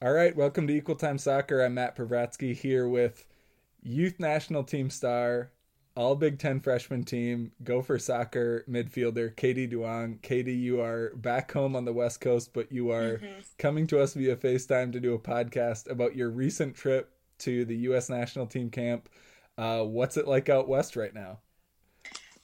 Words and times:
All 0.00 0.12
right, 0.12 0.36
welcome 0.36 0.68
to 0.68 0.72
Equal 0.72 0.94
Time 0.94 1.18
Soccer. 1.18 1.60
I'm 1.60 1.74
Matt 1.74 1.96
Pravatsky 1.96 2.54
here 2.54 2.86
with 2.86 3.26
youth 3.82 4.20
national 4.20 4.62
team 4.62 4.90
star, 4.90 5.50
all 5.96 6.14
Big 6.14 6.38
Ten 6.38 6.60
freshman 6.60 7.02
team, 7.02 7.50
Gopher 7.64 7.98
soccer 7.98 8.64
midfielder 8.70 9.34
Katie 9.34 9.66
Duong. 9.66 10.22
Katie, 10.22 10.54
you 10.54 10.80
are 10.80 11.10
back 11.16 11.50
home 11.50 11.74
on 11.74 11.84
the 11.84 11.92
West 11.92 12.20
Coast, 12.20 12.52
but 12.52 12.70
you 12.70 12.92
are 12.92 13.18
mm-hmm. 13.18 13.40
coming 13.58 13.88
to 13.88 13.98
us 13.98 14.14
via 14.14 14.36
FaceTime 14.36 14.92
to 14.92 15.00
do 15.00 15.14
a 15.14 15.18
podcast 15.18 15.90
about 15.90 16.14
your 16.14 16.30
recent 16.30 16.76
trip 16.76 17.10
to 17.38 17.64
the 17.64 17.78
U.S. 17.78 18.08
national 18.08 18.46
team 18.46 18.70
camp. 18.70 19.08
Uh, 19.56 19.82
what's 19.82 20.16
it 20.16 20.28
like 20.28 20.48
out 20.48 20.68
west 20.68 20.94
right 20.94 21.12
now? 21.12 21.40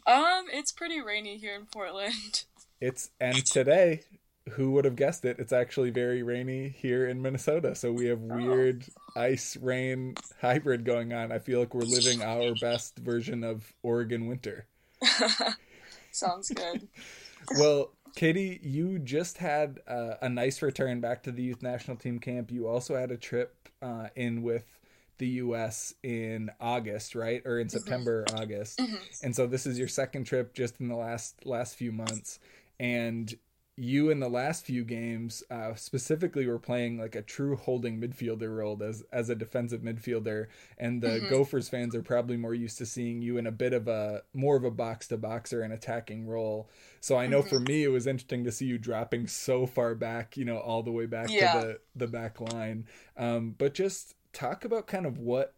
Um, 0.09 0.47
it's 0.53 0.73
pretty 0.73 1.01
rainy 1.01 1.39
here 1.39 1.55
in 1.55 1.67
Portland. 1.67 2.47
It's 2.81 3.11
and 3.21 3.47
today 3.47 4.03
who 4.51 4.73
would 4.73 4.85
have 4.85 4.97
guessed 4.97 5.25
it? 5.25 5.39
It's 5.39 5.53
actually 5.53 5.91
very 5.91 6.23
rainy 6.23 6.69
here 6.69 7.09
in 7.09 7.23
Minnesota. 7.23 7.75
So 7.75 7.93
we 7.93 8.07
have 8.07 8.21
oh. 8.23 8.37
weird 8.37 8.85
oh. 9.17 9.21
ice 9.21 9.57
rain 9.57 10.15
hybrid 10.41 10.85
going 10.85 11.13
on. 11.13 11.33
I 11.33 11.39
feel 11.39 11.61
like 11.61 11.75
we're 11.75 11.83
living 11.83 12.23
our 12.23 12.55
best 12.61 12.99
version 12.99 13.43
of 13.43 13.73
Oregon 13.83 14.27
winter. 14.27 14.67
Sounds 16.11 16.51
good. 16.51 16.89
well, 17.59 17.93
Katie, 18.15 18.61
you 18.63 18.99
just 18.99 19.39
had 19.39 19.81
uh, 19.89 20.15
a 20.21 20.29
nice 20.29 20.63
return 20.63 21.01
back 21.01 21.23
to 21.25 21.33
the 21.33 21.43
youth 21.43 21.63
national 21.63 21.97
team 21.97 22.19
camp. 22.19 22.51
You 22.51 22.69
also 22.69 22.95
had 22.95 23.11
a 23.11 23.17
trip 23.17 23.69
uh, 23.83 24.09
in 24.15 24.43
with 24.43 24.79
the 25.19 25.27
US 25.27 25.95
in 26.03 26.51
August, 26.61 27.15
right? 27.15 27.43
Or 27.45 27.59
in 27.59 27.67
mm-hmm. 27.67 27.77
September. 27.77 28.25
August. 28.35 28.79
Mm-hmm. 28.79 28.97
And 29.23 29.35
so 29.35 29.47
this 29.47 29.67
is 29.67 29.79
your 29.79 29.89
second 29.89 30.25
trip 30.25 30.55
just 30.55 30.81
in 30.81 30.89
the 30.89 30.97
last 30.97 31.47
last 31.47 31.77
few 31.77 31.93
months. 31.93 32.39
And 32.79 33.33
you 33.77 34.11
in 34.11 34.21
the 34.21 34.29
last 34.29 34.65
few 34.65 34.85
games 34.85 35.43
uh, 35.51 35.75
specifically 35.75 36.47
were 36.47 36.61
playing 36.61 36.99
like 36.99 37.17
a 37.17 37.23
true 37.23 37.57
holding 37.57 38.01
midfielder 38.01 38.57
role 38.57 38.81
as 38.83 39.03
as 39.13 39.29
a 39.31 39.35
defensive 39.35 39.81
midfielder 39.81 40.47
and 40.79 41.03
the 41.03 41.09
mm-hmm. 41.09 41.29
gophers 41.29 41.69
fans 41.69 41.95
are 41.95 42.03
probably 42.03 42.37
more 42.37 42.55
used 42.55 42.79
to 42.79 42.87
seeing 42.87 43.21
you 43.21 43.37
in 43.37 43.47
a 43.49 43.53
bit 43.53 43.73
of 43.73 43.89
a 43.89 44.23
more 44.33 44.57
of 44.57 44.65
a 44.65 44.71
box 44.71 45.09
to 45.09 45.17
boxer 45.17 45.63
and 45.63 45.73
attacking 45.73 46.27
role 46.27 46.71
so 47.01 47.17
i 47.17 47.27
know 47.27 47.41
mm-hmm. 47.41 47.49
for 47.49 47.61
me 47.61 47.83
it 47.83 47.89
was 47.89 48.07
interesting 48.07 48.45
to 48.45 48.53
see 48.53 48.67
you 48.67 48.79
dropping 48.79 49.27
so 49.27 49.67
far 49.67 49.95
back 49.97 50.37
you 50.37 50.45
know 50.45 50.59
all 50.59 50.83
the 50.83 50.93
way 50.93 51.07
back 51.07 51.29
yeah. 51.29 51.61
to 51.61 51.67
the 51.67 51.79
the 51.97 52.07
back 52.07 52.41
line 52.41 52.87
um, 53.17 53.55
but 53.59 53.75
just 53.75 54.15
talk 54.33 54.65
about 54.65 54.87
kind 54.87 55.07
of 55.07 55.19
what 55.19 55.55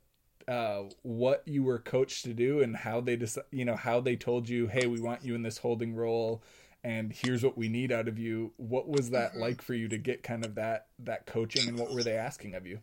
uh, 0.49 0.85
what 1.03 1.43
you 1.45 1.65
were 1.65 1.79
coached 1.79 2.25
to 2.25 2.33
do 2.33 2.61
and 2.61 2.77
how 2.77 3.01
they 3.01 3.17
just 3.17 3.37
you 3.51 3.65
know 3.65 3.77
how 3.77 4.01
they 4.01 4.15
told 4.17 4.49
you 4.49 4.69
hey 4.69 4.87
we 4.87 5.01
want 5.01 5.25
you 5.25 5.35
in 5.35 5.43
this 5.43 5.59
holding 5.59 5.95
role 5.95 6.43
and 6.87 7.13
here's 7.13 7.43
what 7.43 7.59
we 7.59 7.69
need 7.69 7.91
out 7.91 8.07
of 8.07 8.17
you. 8.17 8.53
What 8.59 8.89
was 8.89 9.11
that 9.11 9.33
mm-hmm. 9.33 9.41
like 9.41 9.61
for 9.61 9.75
you 9.75 9.89
to 9.89 9.99
get 9.99 10.23
kind 10.23 10.45
of 10.45 10.55
that 10.55 10.87
that 11.01 11.27
coaching 11.27 11.69
and 11.69 11.77
what 11.77 11.93
were 11.93 12.05
they 12.05 12.17
asking 12.17 12.55
of 12.55 12.65
you? 12.65 12.79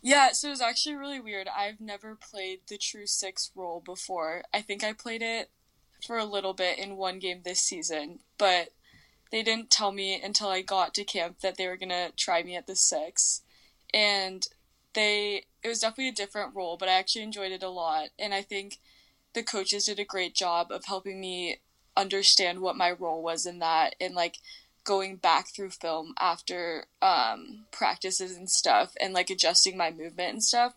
Yeah 0.00 0.30
so 0.30 0.48
it 0.48 0.52
was 0.52 0.60
actually 0.60 0.94
really 0.94 1.20
weird. 1.20 1.48
I've 1.48 1.80
never 1.80 2.14
played 2.14 2.60
the 2.68 2.78
true 2.78 3.06
six 3.06 3.50
role 3.56 3.82
before. 3.84 4.44
I 4.54 4.62
think 4.62 4.84
i 4.84 4.92
played 4.92 5.22
it 5.22 5.50
for 6.06 6.18
a 6.18 6.24
little 6.24 6.54
bit 6.54 6.78
in 6.78 6.96
one 6.96 7.18
game 7.18 7.40
this 7.44 7.60
season 7.60 8.20
but 8.38 8.68
they 9.32 9.42
didn't 9.42 9.70
tell 9.70 9.90
me 9.90 10.20
until 10.22 10.48
i 10.48 10.62
got 10.62 10.94
to 10.94 11.02
camp 11.02 11.40
that 11.40 11.56
they 11.56 11.66
were 11.66 11.78
going 11.78 11.88
to 11.88 12.12
try 12.16 12.44
me 12.44 12.54
at 12.54 12.68
the 12.68 12.76
six. 12.76 13.42
And 13.92 14.46
they 14.92 15.46
it 15.64 15.68
was 15.68 15.80
definitely 15.80 16.10
a 16.10 16.12
different 16.12 16.54
role 16.54 16.76
but 16.76 16.88
i 16.88 16.92
actually 16.92 17.22
enjoyed 17.22 17.50
it 17.50 17.64
a 17.64 17.68
lot. 17.68 18.10
And 18.20 18.32
i 18.32 18.42
think 18.42 18.78
the 19.32 19.42
coaches 19.42 19.86
did 19.86 19.98
a 19.98 20.04
great 20.04 20.36
job 20.36 20.70
of 20.70 20.84
helping 20.84 21.20
me 21.20 21.58
understand 21.96 22.60
what 22.60 22.76
my 22.76 22.90
role 22.90 23.22
was 23.22 23.46
in 23.46 23.58
that 23.60 23.94
and 24.00 24.14
like 24.14 24.38
going 24.84 25.16
back 25.16 25.48
through 25.48 25.70
film 25.70 26.14
after 26.18 26.86
um, 27.00 27.64
practices 27.70 28.36
and 28.36 28.50
stuff 28.50 28.94
and 29.00 29.14
like 29.14 29.30
adjusting 29.30 29.76
my 29.76 29.90
movement 29.90 30.32
and 30.32 30.42
stuff. 30.42 30.74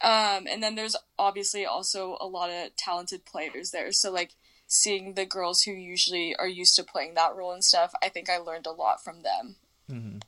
Um, 0.00 0.46
and 0.48 0.62
then 0.62 0.74
there's 0.74 0.96
obviously 1.18 1.64
also 1.64 2.16
a 2.20 2.26
lot 2.26 2.50
of 2.50 2.76
talented 2.76 3.24
players 3.24 3.70
there. 3.70 3.90
So 3.92 4.12
like 4.12 4.32
seeing 4.66 5.14
the 5.14 5.26
girls 5.26 5.62
who 5.62 5.72
usually 5.72 6.36
are 6.36 6.48
used 6.48 6.76
to 6.76 6.84
playing 6.84 7.14
that 7.14 7.34
role 7.34 7.52
and 7.52 7.64
stuff, 7.64 7.92
I 8.02 8.08
think 8.08 8.28
I 8.28 8.38
learned 8.38 8.66
a 8.66 8.72
lot 8.72 9.02
from 9.02 9.22
them. 9.22 9.56
Mm-hmm. 9.90 10.18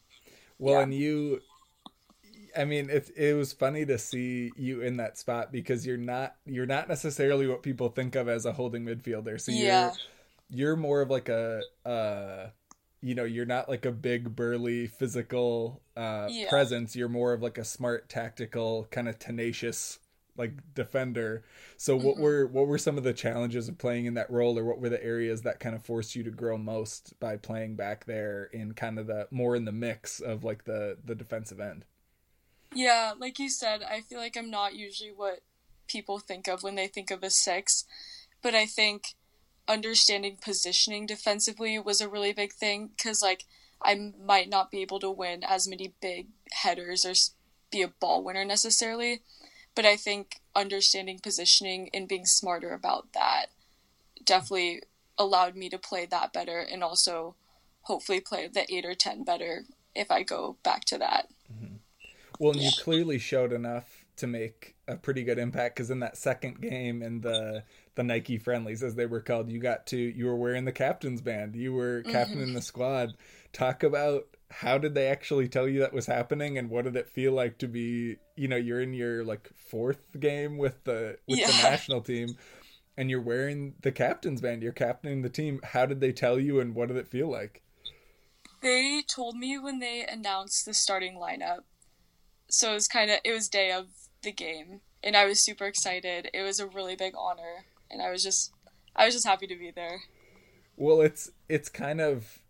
Well, 0.59 0.75
yeah. 0.75 0.83
and 0.83 0.95
you 0.95 1.43
I 2.59 2.65
mean, 2.65 2.91
it 2.91 3.11
it 3.17 3.35
was 3.35 3.53
funny 3.53 3.87
to 3.87 3.99
see 3.99 4.51
you 4.57 4.81
in 4.81 4.97
that 4.97 5.17
spot 5.17 5.53
because 5.53 5.87
you're 5.87 5.97
not 5.97 6.35
you're 6.45 6.67
not 6.67 6.89
necessarily 6.89 7.47
what 7.47 7.63
people 7.63 7.89
think 7.89 8.17
of 8.17 8.29
as 8.29 8.45
a 8.45 8.53
holding 8.53 8.85
midfielder. 8.85 9.41
So 9.41 9.53
yeah. 9.53 9.93
you're 10.51 10.71
you're 10.71 10.77
more 10.77 11.01
of 11.03 11.11
like 11.11 11.29
a 11.29 11.63
uh 11.87 12.49
you 13.01 13.15
know, 13.15 13.25
you're 13.25 13.47
not 13.47 13.69
like 13.69 13.87
a 13.87 13.93
big 13.93 14.35
burly 14.35 14.89
physical 14.89 15.83
uh 15.97 16.27
yeah. 16.29 16.49
presence. 16.49 16.97
You're 16.97 17.09
more 17.09 17.33
of 17.33 17.43
like 17.43 17.59
a 17.59 17.65
smart 17.65 18.09
tactical 18.09 18.89
kind 18.91 19.09
of 19.09 19.21
tenacious 19.21 20.01
like 20.37 20.53
defender. 20.75 21.45
So 21.77 21.97
what 21.97 22.15
mm-hmm. 22.15 22.23
were 22.23 22.47
what 22.49 22.67
were 22.67 22.79
some 22.79 22.99
of 22.99 23.05
the 23.05 23.13
challenges 23.13 23.69
of 23.69 23.79
playing 23.79 24.07
in 24.07 24.15
that 24.15 24.31
role 24.33 24.59
or 24.59 24.65
what 24.65 24.81
were 24.81 24.89
the 24.89 25.05
areas 25.05 25.43
that 25.43 25.61
kind 25.61 25.77
of 25.77 25.85
forced 25.85 26.17
you 26.17 26.25
to 26.25 26.31
grow 26.31 26.59
most 26.59 27.19
by 27.21 27.37
playing 27.37 27.77
back 27.77 28.07
there 28.07 28.51
in 28.53 28.73
kind 28.73 28.99
of 28.99 29.07
the 29.07 29.29
more 29.31 29.55
in 29.55 29.65
the 29.65 29.73
mix 29.73 30.19
of 30.19 30.43
like 30.43 30.65
the 30.65 30.99
the 31.05 31.15
defensive 31.15 31.61
end? 31.61 31.85
Yeah, 32.75 33.13
like 33.19 33.39
you 33.39 33.49
said, 33.49 33.83
I 33.83 34.01
feel 34.03 34.19
like 34.19 34.37
I'm 34.37 34.51
not 34.51 34.75
usually 34.75 35.13
what 35.13 35.41
people 35.89 36.19
think 36.19 36.49
of 36.49 36.63
when 36.63 36.75
they 36.75 36.87
think 36.87 37.11
of 37.11 37.23
a 37.23 37.31
six, 37.31 37.85
but 38.43 38.55
I 38.55 38.67
think 38.67 39.15
understanding 39.67 40.39
positioning 40.41 41.07
defensively 41.07 41.79
was 41.79 42.01
a 42.01 42.09
really 42.09 42.33
big 42.33 42.53
thing 42.53 42.91
because, 42.97 43.23
like, 43.23 43.45
I 43.83 44.13
might 44.25 44.49
not 44.49 44.71
be 44.71 44.83
able 44.83 45.01
to 45.01 45.11
win 45.11 45.45
as 45.45 45.69
many 45.69 45.95
big 46.01 46.29
headers 46.53 47.05
or 47.05 47.15
be 47.71 47.83
a 47.83 47.89
ball 47.89 48.25
winner 48.25 48.45
necessarily, 48.45 49.23
but 49.75 49.85
I 49.85 49.97
think 49.97 50.41
understanding 50.55 51.21
positioning 51.23 51.91
and 51.95 52.09
being 52.09 52.27
smarter 52.27 52.73
about 52.73 53.13
that 53.13 53.47
definitely 54.25 54.83
allowed 55.17 55.57
me 55.57 55.69
to 55.69 55.79
play 55.79 56.07
that 56.07 56.33
better 56.33 56.59
and 56.61 56.83
also 56.83 57.35
hopefully 57.83 58.21
play 58.21 58.49
the 58.49 58.73
8 58.73 58.85
or 58.85 58.95
10 58.95 59.25
better 59.25 59.65
if 59.95 60.11
I 60.11 60.23
go 60.23 60.57
back 60.63 60.85
to 60.87 60.99
that. 60.99 61.29
Mm-hmm. 61.53 61.77
Well, 62.39 62.53
and 62.53 62.61
you 62.61 62.71
clearly 62.81 63.19
showed 63.19 63.53
enough 63.53 64.05
to 64.17 64.27
make 64.27 64.75
a 64.87 64.97
pretty 64.97 65.23
good 65.23 65.39
impact 65.39 65.77
because 65.77 65.91
in 65.91 66.01
that 66.01 66.17
second 66.17 66.61
game 66.61 67.03
in 67.03 67.21
the 67.21 67.65
the 67.95 68.03
Nike 68.05 68.39
friendlies, 68.39 68.83
as 68.83 68.95
they 68.95 69.07
were 69.07 69.21
called, 69.21 69.51
you 69.51 69.61
got 69.61 69.87
to 69.89 69.97
you 69.97 70.27
were 70.27 70.37
wearing 70.37 70.65
the 70.65 70.73
captain's 70.73 71.21
band. 71.21 71.57
You 71.57 71.73
were 71.73 72.03
captain 72.03 72.39
mm-hmm. 72.39 72.49
in 72.49 72.55
the 72.55 72.63
squad. 72.63 73.15
Talk 73.53 73.83
about 73.83 74.27
how 74.51 74.79
did 74.79 74.95
they 74.95 75.09
actually 75.09 75.49
tell 75.49 75.69
you 75.69 75.81
that 75.81 75.93
was 75.93 76.07
happening 76.07 76.59
and 76.59 76.71
what 76.71 76.85
did 76.85 76.97
it 76.97 77.09
feel 77.09 77.33
like 77.33 77.59
to 77.59 77.69
be 77.69 78.17
you 78.37 78.49
know 78.49 78.57
you're 78.57 78.81
in 78.81 78.95
your 78.95 79.25
like 79.25 79.51
fourth 79.55 80.19
game 80.19 80.57
with 80.57 80.85
the 80.85 81.19
with 81.27 81.39
yeah. 81.39 81.47
the 81.47 81.53
national 81.63 82.01
team 82.01 82.37
and 82.97 83.11
you're 83.11 83.21
wearing 83.21 83.75
the 83.83 83.93
captain's 83.93 84.41
band 84.41 84.63
you're 84.63 84.73
captaining 84.73 85.23
the 85.23 85.29
team 85.29 85.61
how 85.63 85.85
did 85.85 86.01
they 86.01 86.13
tell 86.13 86.39
you 86.39 86.61
and 86.61 86.75
what 86.75 86.89
did 86.89 86.97
it 86.97 87.07
feel 87.07 87.29
like 87.29 87.63
they 88.63 89.03
told 89.07 89.37
me 89.37 89.59
when 89.59 89.79
they 89.81 90.05
announced 90.07 90.65
the 90.65 90.75
starting 90.75 91.17
lineup 91.17 91.61
so 92.49 92.71
it 92.71 92.75
was 92.75 92.89
kind 92.89 93.11
of 93.11 93.19
it 93.25 93.33
was 93.33 93.49
day 93.49 93.71
of 93.71 93.87
the 94.23 94.33
game 94.33 94.81
and 95.03 95.17
i 95.17 95.25
was 95.25 95.41
super 95.41 95.67
excited 95.67 96.29
it 96.35 96.43
was 96.43 96.59
a 96.59 96.67
really 96.67 96.97
big 96.97 97.15
honor 97.17 97.65
and 97.91 98.03
i 98.03 98.11
was 98.11 98.23
just 98.23 98.53
i 98.97 99.05
was 99.05 99.15
just 99.15 99.27
happy 99.27 99.47
to 99.47 99.57
be 99.57 99.71
there 99.71 100.01
well 100.77 101.01
it's 101.01 101.31
it's 101.49 101.69
kind 101.69 102.01
of 102.01 102.41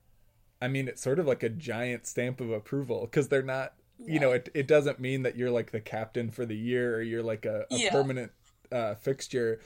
i 0.63 0.69
mean 0.69 0.89
it's 0.89 1.03
sort 1.03 1.19
of 1.19 1.27
like 1.27 1.43
a 1.43 1.49
giant 1.49 2.07
stamp 2.07 2.41
of 2.41 2.51
approval 2.51 3.03
because 3.03 3.29
they're 3.29 3.43
not 3.43 3.75
yeah. 3.99 4.15
you 4.15 4.21
know 4.21 4.33
it, 4.33 4.49
it 4.55 4.67
doesn't 4.67 5.01
mean 5.01 5.23
that 5.23 5.37
you're 5.37 5.51
like 5.51 5.73
the 5.73 5.81
captain 5.81 6.31
for 6.31 6.47
the 6.47 6.57
year 6.57 6.97
or 6.97 7.03
you're 7.03 7.23
like 7.23 7.45
a, 7.45 7.67
a 7.71 7.77
yeah. 7.77 7.91
permanent 7.91 8.33
uh, 8.71 8.95
fixture 8.95 9.61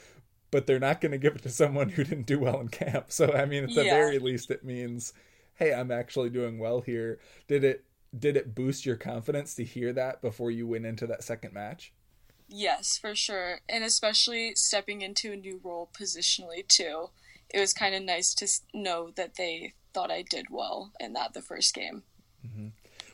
but 0.51 0.67
they're 0.67 0.79
not 0.79 1.01
going 1.01 1.13
to 1.13 1.19
give 1.19 1.35
it 1.35 1.43
to 1.43 1.49
someone 1.49 1.89
who 1.89 2.05
didn't 2.05 2.27
do 2.27 2.39
well 2.39 2.61
in 2.61 2.69
camp 2.69 3.07
so 3.09 3.33
i 3.33 3.45
mean 3.45 3.65
at 3.65 3.75
the 3.75 3.85
yeah. 3.85 3.95
very 3.95 4.19
least 4.19 4.51
it 4.51 4.65
means 4.65 5.13
hey 5.55 5.73
i'm 5.73 5.91
actually 5.91 6.31
doing 6.31 6.59
well 6.59 6.81
here 6.81 7.19
did 7.49 7.65
it 7.65 7.85
did 8.17 8.37
it 8.37 8.55
boost 8.55 8.85
your 8.85 8.97
confidence 8.97 9.55
to 9.55 9.65
hear 9.65 9.93
that 9.93 10.21
before 10.21 10.51
you 10.51 10.67
went 10.67 10.87
into 10.87 11.07
that 11.07 11.25
second 11.25 11.53
match? 11.55 11.93
Yes, 12.49 12.99
for 12.99 13.15
sure. 13.15 13.61
And 13.69 13.83
especially 13.83 14.55
stepping 14.55 15.01
into 15.01 15.33
a 15.33 15.37
new 15.37 15.61
role 15.63 15.89
positionally 15.99 16.67
too. 16.69 17.11
It 17.49 17.61
was 17.61 17.73
kind 17.73 17.95
of 17.95 18.03
nice 18.03 18.35
to 18.35 18.49
know 18.75 19.11
that 19.17 19.37
they 19.37 19.75
thought 19.95 20.11
I 20.11 20.23
did 20.23 20.47
well 20.51 20.93
in 21.01 21.13
that 21.15 21.35
the 21.35 21.43
first 21.43 21.75
game. 21.75 22.03
Mm-hmm. 22.47 22.69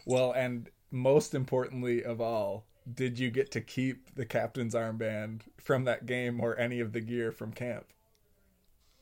Well, 0.05 0.33
and 0.33 0.69
most 0.91 1.35
importantly 1.35 2.05
of 2.05 2.21
all, 2.21 2.65
did 2.93 3.19
you 3.19 3.31
get 3.31 3.51
to 3.53 3.61
keep 3.61 4.15
the 4.15 4.25
captain's 4.25 4.75
armband 4.75 5.43
from 5.59 5.85
that 5.85 6.07
game 6.07 6.41
or 6.41 6.59
any 6.59 6.81
of 6.81 6.93
the 6.93 7.01
gear 7.01 7.31
from 7.31 7.53
camp? 7.53 7.87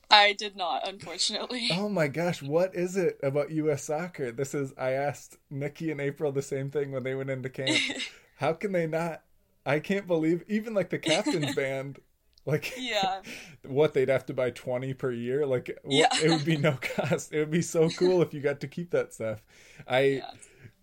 I 0.09 0.33
did 0.33 0.55
not, 0.55 0.87
unfortunately. 0.87 1.69
Oh 1.73 1.89
my 1.89 2.07
gosh, 2.07 2.41
what 2.41 2.73
is 2.75 2.95
it 2.95 3.19
about 3.21 3.51
U.S. 3.51 3.83
soccer? 3.83 4.31
This 4.31 4.53
is, 4.53 4.73
I 4.77 4.91
asked 4.91 5.37
Nikki 5.49 5.91
and 5.91 5.99
April 5.99 6.31
the 6.31 6.41
same 6.41 6.69
thing 6.69 6.91
when 6.91 7.03
they 7.03 7.15
went 7.15 7.29
into 7.29 7.49
camp. 7.49 7.77
How 8.37 8.53
can 8.53 8.71
they 8.71 8.87
not? 8.87 9.23
I 9.65 9.79
can't 9.79 10.07
believe, 10.07 10.43
even 10.47 10.73
like 10.73 10.89
the 10.89 10.99
captain's 10.99 11.53
band, 11.55 11.99
like, 12.45 12.73
yeah, 12.77 13.21
what 13.65 13.93
they'd 13.93 14.07
have 14.07 14.25
to 14.27 14.33
buy 14.33 14.51
20 14.51 14.93
per 14.93 15.11
year. 15.11 15.45
Like, 15.45 15.77
yeah. 15.85 16.07
it 16.23 16.29
would 16.29 16.45
be 16.45 16.55
no 16.55 16.77
cost. 16.81 17.33
It 17.33 17.39
would 17.39 17.51
be 17.51 17.61
so 17.61 17.89
cool 17.89 18.21
if 18.21 18.33
you 18.33 18.39
got 18.39 18.61
to 18.61 18.67
keep 18.67 18.91
that 18.91 19.13
stuff. 19.13 19.43
I, 19.87 19.99
yeah. 19.99 20.31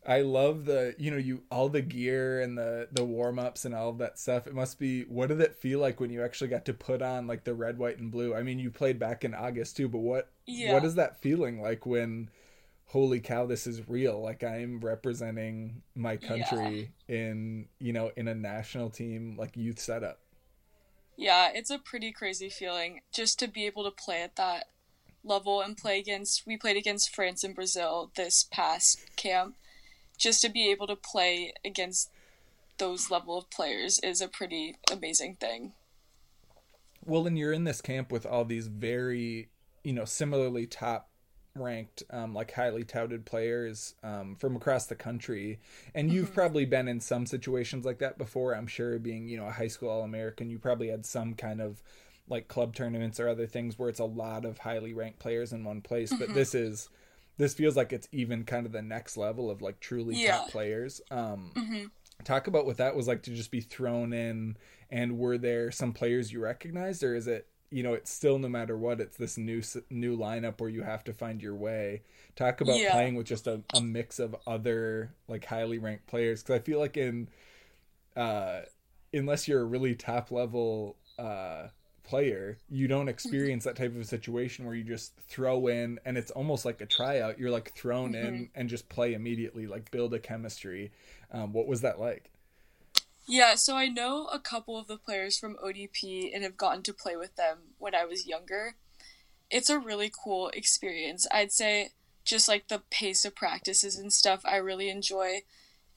I 0.06 0.20
love 0.20 0.66
the 0.66 0.94
you 0.98 1.10
know 1.10 1.16
you 1.16 1.42
all 1.50 1.68
the 1.68 1.80
gear 1.80 2.42
and 2.42 2.58
the 2.58 2.88
the 2.92 3.04
warm 3.04 3.38
ups 3.38 3.64
and 3.64 3.74
all 3.74 3.88
of 3.88 3.98
that 3.98 4.18
stuff. 4.18 4.46
It 4.46 4.54
must 4.54 4.78
be 4.78 5.02
what 5.02 5.28
did 5.28 5.40
it 5.40 5.56
feel 5.56 5.78
like 5.78 5.98
when 5.98 6.10
you 6.10 6.22
actually 6.22 6.48
got 6.48 6.66
to 6.66 6.74
put 6.74 7.00
on 7.00 7.26
like 7.26 7.44
the 7.44 7.54
red, 7.54 7.78
white, 7.78 7.98
and 7.98 8.10
blue? 8.10 8.34
I 8.34 8.42
mean, 8.42 8.58
you 8.58 8.70
played 8.70 8.98
back 8.98 9.24
in 9.24 9.34
August 9.34 9.76
too, 9.76 9.88
but 9.88 9.98
what 9.98 10.30
yeah. 10.46 10.74
what 10.74 10.84
is 10.84 10.96
that 10.96 11.20
feeling 11.20 11.60
like 11.60 11.86
when? 11.86 12.30
Holy 12.88 13.18
cow, 13.18 13.46
this 13.46 13.66
is 13.66 13.88
real! 13.88 14.20
Like 14.20 14.44
I'm 14.44 14.78
representing 14.78 15.82
my 15.94 16.16
country 16.16 16.92
yeah. 17.08 17.16
in 17.16 17.66
you 17.80 17.94
know 17.94 18.12
in 18.14 18.28
a 18.28 18.34
national 18.34 18.90
team 18.90 19.36
like 19.38 19.56
youth 19.56 19.80
setup. 19.80 20.20
Yeah, 21.16 21.50
it's 21.52 21.70
a 21.70 21.78
pretty 21.78 22.12
crazy 22.12 22.50
feeling 22.50 23.00
just 23.10 23.38
to 23.38 23.48
be 23.48 23.64
able 23.64 23.84
to 23.84 23.90
play 23.90 24.22
at 24.22 24.36
that 24.36 24.66
level 25.24 25.62
and 25.62 25.78
play 25.78 25.98
against. 25.98 26.46
We 26.46 26.58
played 26.58 26.76
against 26.76 27.14
France 27.14 27.42
and 27.42 27.54
Brazil 27.54 28.12
this 28.16 28.44
past 28.44 29.00
camp 29.16 29.56
just 30.18 30.42
to 30.42 30.48
be 30.48 30.70
able 30.70 30.86
to 30.86 30.96
play 30.96 31.52
against 31.64 32.10
those 32.78 33.10
level 33.10 33.38
of 33.38 33.50
players 33.50 33.98
is 34.00 34.20
a 34.20 34.28
pretty 34.28 34.76
amazing 34.90 35.36
thing. 35.36 35.72
Well, 37.04 37.26
and 37.26 37.38
you're 37.38 37.52
in 37.52 37.64
this 37.64 37.80
camp 37.80 38.10
with 38.10 38.24
all 38.26 38.44
these 38.44 38.66
very, 38.66 39.48
you 39.82 39.92
know, 39.92 40.04
similarly 40.04 40.66
top 40.66 41.10
ranked, 41.54 42.02
um, 42.10 42.34
like 42.34 42.52
highly 42.52 42.82
touted 42.82 43.24
players 43.24 43.94
um, 44.02 44.36
from 44.36 44.56
across 44.56 44.86
the 44.86 44.94
country. 44.94 45.60
And 45.94 46.10
you've 46.10 46.26
mm-hmm. 46.26 46.34
probably 46.34 46.64
been 46.64 46.88
in 46.88 47.00
some 47.00 47.26
situations 47.26 47.84
like 47.84 47.98
that 47.98 48.18
before. 48.18 48.54
I'm 48.54 48.66
sure 48.66 48.98
being, 48.98 49.28
you 49.28 49.36
know, 49.36 49.46
a 49.46 49.52
high 49.52 49.68
school 49.68 49.90
All 49.90 50.02
American, 50.02 50.50
you 50.50 50.58
probably 50.58 50.88
had 50.88 51.06
some 51.06 51.34
kind 51.34 51.60
of 51.60 51.82
like 52.26 52.48
club 52.48 52.74
tournaments 52.74 53.20
or 53.20 53.28
other 53.28 53.46
things 53.46 53.78
where 53.78 53.90
it's 53.90 54.00
a 54.00 54.04
lot 54.04 54.44
of 54.44 54.58
highly 54.58 54.94
ranked 54.94 55.18
players 55.18 55.52
in 55.52 55.62
one 55.62 55.80
place. 55.80 56.12
Mm-hmm. 56.12 56.24
But 56.24 56.34
this 56.34 56.54
is 56.54 56.88
this 57.36 57.54
feels 57.54 57.76
like 57.76 57.92
it's 57.92 58.08
even 58.12 58.44
kind 58.44 58.66
of 58.66 58.72
the 58.72 58.82
next 58.82 59.16
level 59.16 59.50
of 59.50 59.62
like 59.62 59.80
truly 59.80 60.16
yeah. 60.16 60.38
top 60.38 60.50
players. 60.50 61.00
Um, 61.10 61.52
mm-hmm. 61.54 61.84
Talk 62.22 62.46
about 62.46 62.64
what 62.64 62.76
that 62.76 62.94
was 62.94 63.08
like 63.08 63.22
to 63.24 63.30
just 63.34 63.50
be 63.50 63.60
thrown 63.60 64.12
in, 64.12 64.56
and 64.90 65.18
were 65.18 65.36
there 65.36 65.70
some 65.70 65.92
players 65.92 66.32
you 66.32 66.40
recognized, 66.40 67.02
or 67.02 67.14
is 67.14 67.26
it 67.26 67.48
you 67.70 67.82
know 67.82 67.94
it's 67.94 68.10
still 68.10 68.38
no 68.38 68.48
matter 68.48 68.78
what 68.78 69.00
it's 69.00 69.16
this 69.16 69.36
new 69.36 69.60
new 69.90 70.16
lineup 70.16 70.60
where 70.60 70.70
you 70.70 70.82
have 70.82 71.02
to 71.04 71.12
find 71.12 71.42
your 71.42 71.56
way. 71.56 72.02
Talk 72.36 72.60
about 72.60 72.78
yeah. 72.78 72.92
playing 72.92 73.16
with 73.16 73.26
just 73.26 73.46
a, 73.46 73.62
a 73.74 73.80
mix 73.80 74.18
of 74.18 74.36
other 74.46 75.12
like 75.28 75.44
highly 75.44 75.78
ranked 75.78 76.06
players 76.06 76.42
because 76.42 76.60
I 76.60 76.62
feel 76.62 76.78
like 76.78 76.96
in 76.96 77.28
uh, 78.16 78.60
unless 79.12 79.48
you're 79.48 79.60
a 79.60 79.64
really 79.64 79.96
top 79.96 80.30
level 80.30 80.96
uh, 81.18 81.68
player, 82.04 82.58
you 82.68 82.86
don't 82.86 83.08
experience 83.08 83.64
that 83.64 83.76
type 83.76 83.96
of 83.96 84.06
situation 84.06 84.66
where 84.66 84.74
you 84.74 84.84
just 84.84 85.16
throw 85.28 85.66
in 85.66 85.98
and 86.04 86.16
it's 86.16 86.30
almost 86.30 86.64
like 86.64 86.80
a 86.80 86.86
tryout. 86.86 87.38
You're 87.38 87.50
like 87.50 87.74
thrown 87.74 88.12
mm-hmm. 88.12 88.26
in 88.26 88.50
and 88.54 88.68
just 88.68 88.88
play 88.88 89.14
immediately, 89.14 89.66
like 89.66 89.90
build 89.90 90.14
a 90.14 90.18
chemistry. 90.18 90.92
Um, 91.32 91.52
what 91.52 91.66
was 91.66 91.80
that 91.80 91.98
like? 91.98 92.30
Yeah, 93.26 93.54
so 93.54 93.74
I 93.74 93.88
know 93.88 94.26
a 94.26 94.38
couple 94.38 94.78
of 94.78 94.86
the 94.86 94.98
players 94.98 95.38
from 95.38 95.56
ODP 95.56 96.30
and 96.34 96.44
have 96.44 96.58
gotten 96.58 96.82
to 96.82 96.92
play 96.92 97.16
with 97.16 97.36
them 97.36 97.58
when 97.78 97.94
I 97.94 98.04
was 98.04 98.26
younger. 98.26 98.76
It's 99.50 99.70
a 99.70 99.78
really 99.78 100.12
cool 100.22 100.50
experience. 100.50 101.26
I'd 101.32 101.52
say 101.52 101.90
just 102.24 102.48
like 102.48 102.68
the 102.68 102.82
pace 102.90 103.24
of 103.24 103.34
practices 103.34 103.96
and 103.96 104.12
stuff, 104.12 104.42
I 104.44 104.56
really 104.56 104.90
enjoy. 104.90 105.42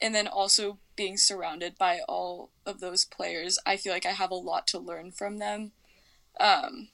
And 0.00 0.14
then 0.14 0.26
also 0.26 0.78
being 0.96 1.18
surrounded 1.18 1.76
by 1.76 2.00
all 2.08 2.50
of 2.64 2.80
those 2.80 3.04
players, 3.04 3.58
I 3.66 3.76
feel 3.76 3.92
like 3.92 4.06
I 4.06 4.12
have 4.12 4.30
a 4.30 4.36
lot 4.36 4.66
to 4.68 4.78
learn 4.78 5.10
from 5.10 5.38
them 5.38 5.72
um, 6.40 6.88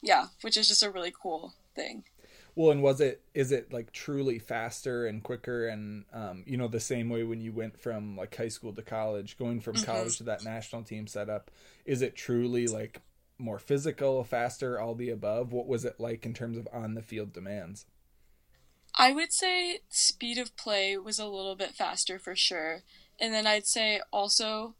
yeah, 0.00 0.26
which 0.42 0.56
is 0.56 0.68
just 0.68 0.82
a 0.82 0.90
really 0.90 1.12
cool 1.12 1.54
thing. 1.74 2.04
Well, 2.54 2.70
and 2.70 2.82
was 2.82 3.00
it 3.00 3.22
is 3.32 3.50
it 3.50 3.72
like 3.72 3.92
truly 3.92 4.38
faster 4.38 5.06
and 5.06 5.22
quicker 5.22 5.68
and 5.68 6.04
um, 6.12 6.44
you 6.46 6.58
know 6.58 6.68
the 6.68 6.80
same 6.80 7.08
way 7.08 7.22
when 7.22 7.40
you 7.40 7.52
went 7.52 7.80
from 7.80 8.16
like 8.16 8.36
high 8.36 8.48
school 8.48 8.74
to 8.74 8.82
college, 8.82 9.38
going 9.38 9.60
from 9.60 9.76
mm-hmm. 9.76 9.90
college 9.90 10.18
to 10.18 10.24
that 10.24 10.44
national 10.44 10.82
team 10.82 11.06
setup, 11.06 11.50
is 11.86 12.02
it 12.02 12.14
truly 12.14 12.66
like 12.66 13.00
more 13.38 13.58
physical, 13.58 14.22
faster, 14.22 14.78
all 14.78 14.94
the 14.94 15.10
above? 15.10 15.52
What 15.52 15.66
was 15.66 15.84
it 15.84 15.98
like 15.98 16.26
in 16.26 16.34
terms 16.34 16.58
of 16.58 16.68
on 16.72 16.94
the 16.94 17.02
field 17.02 17.32
demands? 17.32 17.86
I 18.94 19.12
would 19.12 19.32
say 19.32 19.80
speed 19.88 20.36
of 20.36 20.54
play 20.56 20.98
was 20.98 21.18
a 21.18 21.26
little 21.26 21.56
bit 21.56 21.70
faster 21.70 22.18
for 22.18 22.36
sure. 22.36 22.82
And 23.18 23.32
then 23.32 23.46
I'd 23.46 23.66
say 23.66 24.00
also 24.12 24.74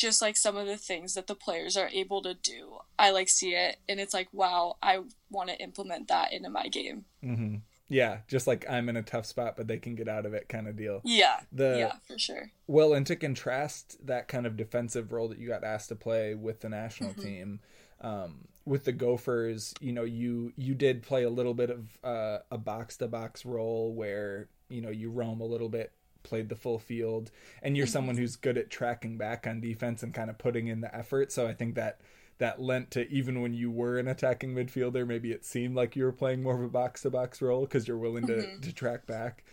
just 0.00 0.22
like 0.22 0.36
some 0.36 0.56
of 0.56 0.66
the 0.66 0.78
things 0.78 1.12
that 1.12 1.26
the 1.26 1.34
players 1.34 1.76
are 1.76 1.88
able 1.92 2.22
to 2.22 2.32
do. 2.32 2.78
I 2.98 3.10
like 3.10 3.28
see 3.28 3.50
it 3.50 3.76
and 3.88 4.00
it's 4.00 4.14
like, 4.14 4.28
wow, 4.32 4.76
I 4.82 5.00
want 5.30 5.50
to 5.50 5.60
implement 5.60 6.08
that 6.08 6.32
into 6.32 6.48
my 6.48 6.68
game. 6.68 7.04
Mm-hmm. 7.22 7.56
Yeah, 7.88 8.18
just 8.28 8.46
like 8.46 8.64
I'm 8.70 8.88
in 8.88 8.96
a 8.96 9.02
tough 9.02 9.26
spot, 9.26 9.56
but 9.56 9.66
they 9.66 9.76
can 9.76 9.96
get 9.96 10.08
out 10.08 10.24
of 10.24 10.32
it, 10.32 10.48
kind 10.48 10.68
of 10.68 10.76
deal. 10.76 11.00
Yeah, 11.04 11.40
the 11.52 11.76
yeah, 11.76 11.92
for 12.06 12.18
sure. 12.18 12.52
Well, 12.68 12.94
and 12.94 13.04
to 13.08 13.16
contrast 13.16 14.06
that 14.06 14.28
kind 14.28 14.46
of 14.46 14.56
defensive 14.56 15.12
role 15.12 15.28
that 15.28 15.38
you 15.38 15.48
got 15.48 15.64
asked 15.64 15.88
to 15.88 15.96
play 15.96 16.36
with 16.36 16.60
the 16.60 16.68
national 16.68 17.10
mm-hmm. 17.10 17.20
team, 17.20 17.60
um, 18.00 18.46
with 18.64 18.84
the 18.84 18.92
Gophers, 18.92 19.74
you 19.80 19.92
know, 19.92 20.04
you 20.04 20.52
you 20.56 20.76
did 20.76 21.02
play 21.02 21.24
a 21.24 21.30
little 21.30 21.52
bit 21.52 21.70
of 21.70 21.98
uh, 22.04 22.38
a 22.52 22.58
box 22.58 22.96
to 22.98 23.08
box 23.08 23.44
role 23.44 23.92
where 23.92 24.48
you 24.68 24.80
know 24.80 24.90
you 24.90 25.10
roam 25.10 25.40
a 25.40 25.46
little 25.46 25.68
bit 25.68 25.92
played 26.22 26.48
the 26.48 26.56
full 26.56 26.78
field 26.78 27.30
and 27.62 27.76
you're 27.76 27.86
someone 27.86 28.16
who's 28.16 28.36
good 28.36 28.58
at 28.58 28.70
tracking 28.70 29.16
back 29.16 29.46
on 29.46 29.60
defense 29.60 30.02
and 30.02 30.14
kind 30.14 30.30
of 30.30 30.38
putting 30.38 30.68
in 30.68 30.80
the 30.80 30.94
effort 30.94 31.32
so 31.32 31.46
i 31.46 31.52
think 31.52 31.74
that 31.74 32.00
that 32.38 32.60
lent 32.60 32.90
to 32.90 33.08
even 33.10 33.42
when 33.42 33.52
you 33.52 33.70
were 33.70 33.98
an 33.98 34.08
attacking 34.08 34.54
midfielder 34.54 35.06
maybe 35.06 35.30
it 35.30 35.44
seemed 35.44 35.76
like 35.76 35.94
you 35.94 36.04
were 36.04 36.12
playing 36.12 36.42
more 36.42 36.54
of 36.54 36.62
a 36.62 36.68
box 36.68 37.02
to 37.02 37.10
box 37.10 37.40
role 37.40 37.62
because 37.62 37.86
you're 37.86 37.98
willing 37.98 38.26
to, 38.26 38.34
mm-hmm. 38.34 38.60
to 38.60 38.72
track 38.72 39.06
back 39.06 39.44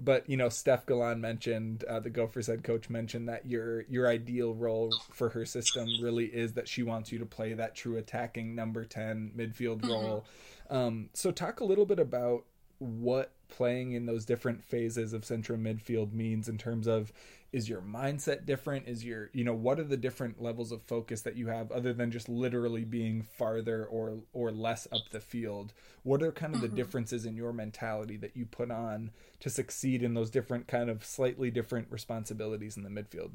but 0.00 0.28
you 0.28 0.36
know 0.36 0.48
steph 0.48 0.86
Golan 0.86 1.20
mentioned 1.20 1.84
uh, 1.84 2.00
the 2.00 2.10
gophers 2.10 2.46
head 2.46 2.62
coach 2.62 2.90
mentioned 2.90 3.28
that 3.28 3.46
your 3.46 3.82
your 3.82 4.08
ideal 4.08 4.54
role 4.54 4.92
for 5.12 5.30
her 5.30 5.46
system 5.46 5.86
really 6.02 6.26
is 6.26 6.52
that 6.54 6.68
she 6.68 6.82
wants 6.82 7.12
you 7.12 7.18
to 7.18 7.26
play 7.26 7.54
that 7.54 7.74
true 7.74 7.96
attacking 7.96 8.54
number 8.54 8.84
10 8.84 9.32
midfield 9.36 9.80
mm-hmm. 9.80 9.90
role 9.90 10.24
um, 10.70 11.10
so 11.12 11.30
talk 11.30 11.60
a 11.60 11.64
little 11.64 11.86
bit 11.86 11.98
about 11.98 12.44
what 12.78 13.32
playing 13.56 13.92
in 13.92 14.06
those 14.06 14.24
different 14.24 14.64
phases 14.64 15.12
of 15.12 15.24
central 15.24 15.58
midfield 15.58 16.12
means 16.12 16.48
in 16.48 16.58
terms 16.58 16.86
of 16.86 17.12
is 17.52 17.68
your 17.68 17.80
mindset 17.80 18.46
different? 18.46 18.88
Is 18.88 19.04
your 19.04 19.30
you 19.32 19.44
know 19.44 19.54
what 19.54 19.78
are 19.78 19.84
the 19.84 19.96
different 19.96 20.42
levels 20.42 20.72
of 20.72 20.82
focus 20.82 21.22
that 21.22 21.36
you 21.36 21.46
have 21.46 21.70
other 21.70 21.92
than 21.92 22.10
just 22.10 22.28
literally 22.28 22.84
being 22.84 23.22
farther 23.22 23.84
or 23.86 24.18
or 24.32 24.50
less 24.50 24.88
up 24.92 25.08
the 25.10 25.20
field? 25.20 25.72
What 26.02 26.22
are 26.22 26.32
kind 26.32 26.54
of 26.54 26.60
mm-hmm. 26.60 26.70
the 26.70 26.76
differences 26.76 27.24
in 27.26 27.36
your 27.36 27.52
mentality 27.52 28.16
that 28.18 28.36
you 28.36 28.46
put 28.46 28.70
on 28.70 29.12
to 29.40 29.50
succeed 29.50 30.02
in 30.02 30.14
those 30.14 30.30
different 30.30 30.66
kind 30.66 30.90
of 30.90 31.04
slightly 31.04 31.50
different 31.50 31.88
responsibilities 31.90 32.76
in 32.76 32.82
the 32.82 32.90
midfield? 32.90 33.30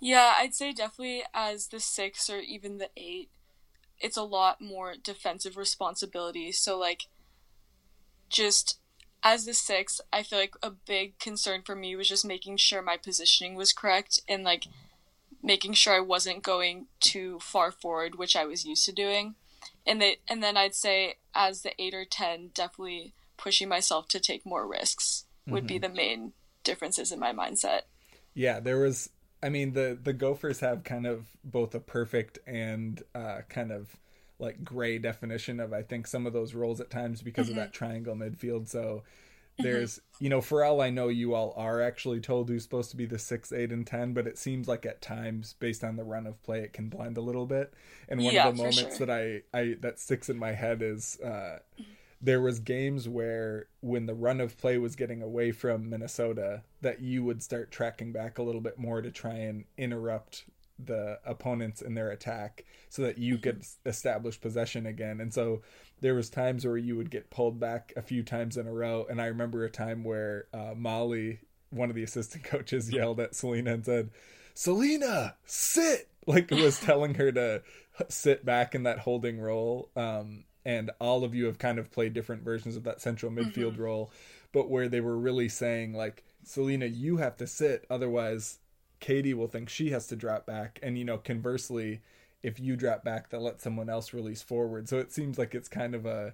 Yeah 0.00 0.34
i'd 0.38 0.54
say 0.54 0.72
definitely 0.72 1.22
as 1.32 1.68
the 1.68 1.78
six 1.78 2.28
or 2.28 2.40
even 2.40 2.78
the 2.78 2.90
eight 2.96 3.30
it's 4.02 4.16
a 4.16 4.22
lot 4.22 4.60
more 4.60 4.94
defensive 5.02 5.56
responsibility. 5.56 6.52
So 6.52 6.78
like 6.78 7.06
just 8.28 8.78
as 9.22 9.44
the 9.44 9.54
six, 9.54 10.00
I 10.12 10.22
feel 10.22 10.38
like 10.38 10.54
a 10.62 10.70
big 10.70 11.18
concern 11.18 11.62
for 11.62 11.76
me 11.76 11.94
was 11.94 12.08
just 12.08 12.24
making 12.24 12.56
sure 12.56 12.82
my 12.82 12.96
positioning 12.96 13.54
was 13.54 13.72
correct 13.72 14.20
and 14.28 14.42
like 14.42 14.66
making 15.42 15.74
sure 15.74 15.94
I 15.94 16.00
wasn't 16.00 16.42
going 16.42 16.86
too 17.00 17.38
far 17.40 17.70
forward, 17.70 18.16
which 18.16 18.36
I 18.36 18.44
was 18.44 18.64
used 18.64 18.84
to 18.86 18.92
doing. 18.92 19.34
And 19.86 20.00
that 20.00 20.16
and 20.28 20.42
then 20.42 20.56
I'd 20.56 20.74
say 20.74 21.16
as 21.34 21.62
the 21.62 21.72
eight 21.80 21.94
or 21.94 22.04
ten, 22.04 22.50
definitely 22.54 23.14
pushing 23.36 23.68
myself 23.68 24.08
to 24.08 24.20
take 24.20 24.46
more 24.46 24.66
risks 24.66 25.24
would 25.46 25.64
mm-hmm. 25.64 25.66
be 25.66 25.78
the 25.78 25.88
main 25.88 26.32
differences 26.64 27.10
in 27.10 27.18
my 27.18 27.32
mindset. 27.32 27.82
Yeah, 28.34 28.60
there 28.60 28.78
was 28.78 29.10
I 29.42 29.48
mean 29.48 29.72
the 29.72 29.98
the 30.00 30.12
Gophers 30.12 30.60
have 30.60 30.84
kind 30.84 31.06
of 31.06 31.26
both 31.44 31.74
a 31.74 31.80
perfect 31.80 32.38
and 32.46 33.02
uh, 33.14 33.40
kind 33.48 33.72
of 33.72 33.96
like 34.42 34.64
gray 34.64 34.98
definition 34.98 35.60
of 35.60 35.72
I 35.72 35.82
think 35.82 36.06
some 36.06 36.26
of 36.26 36.32
those 36.32 36.52
roles 36.52 36.80
at 36.80 36.90
times 36.90 37.22
because 37.22 37.46
mm-hmm. 37.46 37.58
of 37.58 37.64
that 37.64 37.72
triangle 37.72 38.16
midfield. 38.16 38.68
So 38.68 39.04
mm-hmm. 39.04 39.62
there's 39.62 40.00
you 40.18 40.28
know 40.28 40.40
for 40.42 40.64
all 40.64 40.80
I 40.82 40.90
know 40.90 41.08
you 41.08 41.34
all 41.34 41.54
are 41.56 41.80
actually 41.80 42.20
told 42.20 42.48
who's 42.48 42.64
supposed 42.64 42.90
to 42.90 42.96
be 42.96 43.06
the 43.06 43.20
six, 43.20 43.52
eight, 43.52 43.72
and 43.72 43.86
ten, 43.86 44.12
but 44.12 44.26
it 44.26 44.36
seems 44.36 44.68
like 44.68 44.84
at 44.84 45.00
times 45.00 45.54
based 45.60 45.84
on 45.84 45.96
the 45.96 46.04
run 46.04 46.26
of 46.26 46.42
play 46.42 46.58
it 46.58 46.72
can 46.72 46.88
blend 46.88 47.16
a 47.16 47.22
little 47.22 47.46
bit. 47.46 47.72
And 48.08 48.22
one 48.22 48.34
yeah, 48.34 48.48
of 48.48 48.56
the 48.56 48.62
moments 48.62 48.98
sure. 48.98 49.06
that 49.06 49.10
I 49.10 49.58
I 49.58 49.76
that 49.80 50.00
sticks 50.00 50.28
in 50.28 50.38
my 50.38 50.52
head 50.52 50.82
is. 50.82 51.18
uh 51.20 51.60
there 52.24 52.40
was 52.40 52.60
games 52.60 53.08
where 53.08 53.66
when 53.80 54.06
the 54.06 54.14
run 54.14 54.40
of 54.40 54.56
play 54.56 54.78
was 54.78 54.94
getting 54.94 55.22
away 55.22 55.50
from 55.50 55.90
Minnesota 55.90 56.62
that 56.80 57.00
you 57.00 57.24
would 57.24 57.42
start 57.42 57.72
tracking 57.72 58.12
back 58.12 58.38
a 58.38 58.42
little 58.44 58.60
bit 58.60 58.78
more 58.78 59.02
to 59.02 59.10
try 59.10 59.34
and 59.34 59.64
interrupt 59.76 60.44
the 60.86 61.18
opponents 61.24 61.82
in 61.82 61.94
their 61.94 62.10
attack 62.10 62.64
so 62.88 63.02
that 63.02 63.18
you 63.18 63.38
could 63.38 63.64
establish 63.86 64.40
possession 64.40 64.86
again. 64.86 65.20
And 65.20 65.32
so 65.32 65.62
there 66.00 66.14
was 66.14 66.28
times 66.28 66.64
where 66.64 66.76
you 66.76 66.96
would 66.96 67.10
get 67.10 67.30
pulled 67.30 67.60
back 67.60 67.92
a 67.96 68.02
few 68.02 68.22
times 68.22 68.56
in 68.56 68.66
a 68.66 68.72
row. 68.72 69.06
And 69.08 69.20
I 69.20 69.26
remember 69.26 69.64
a 69.64 69.70
time 69.70 70.04
where 70.04 70.46
uh, 70.52 70.74
Molly, 70.76 71.40
one 71.70 71.90
of 71.90 71.96
the 71.96 72.02
assistant 72.02 72.44
coaches, 72.44 72.92
yelled 72.92 73.20
at 73.20 73.34
Selena 73.34 73.74
and 73.74 73.84
said, 73.84 74.10
"Selena, 74.54 75.36
sit!" 75.44 76.08
Like 76.26 76.50
was 76.52 76.78
telling 76.78 77.14
her 77.14 77.32
to 77.32 77.62
sit 78.08 78.44
back 78.44 78.74
in 78.74 78.84
that 78.84 79.00
holding 79.00 79.40
role. 79.40 79.90
Um, 79.96 80.44
and 80.64 80.90
all 81.00 81.24
of 81.24 81.34
you 81.34 81.46
have 81.46 81.58
kind 81.58 81.78
of 81.78 81.90
played 81.90 82.12
different 82.12 82.44
versions 82.44 82.76
of 82.76 82.84
that 82.84 83.00
central 83.00 83.32
midfield 83.32 83.72
mm-hmm. 83.72 83.82
role, 83.82 84.12
but 84.52 84.70
where 84.70 84.88
they 84.88 85.00
were 85.00 85.18
really 85.18 85.48
saying 85.48 85.92
like 85.92 86.24
Selena, 86.44 86.86
you 86.86 87.18
have 87.18 87.36
to 87.38 87.46
sit, 87.46 87.86
otherwise 87.90 88.58
Katie 89.02 89.34
will 89.34 89.48
think 89.48 89.68
she 89.68 89.90
has 89.90 90.06
to 90.06 90.16
drop 90.16 90.46
back. 90.46 90.78
And 90.82 90.96
you 90.96 91.04
know, 91.04 91.18
conversely, 91.18 92.00
if 92.42 92.58
you 92.58 92.76
drop 92.76 93.04
back, 93.04 93.28
they'll 93.28 93.42
let 93.42 93.60
someone 93.60 93.90
else 93.90 94.14
release 94.14 94.40
forward. 94.40 94.88
So 94.88 94.98
it 94.98 95.12
seems 95.12 95.38
like 95.38 95.54
it's 95.54 95.68
kind 95.68 95.94
of 95.94 96.06
a 96.06 96.32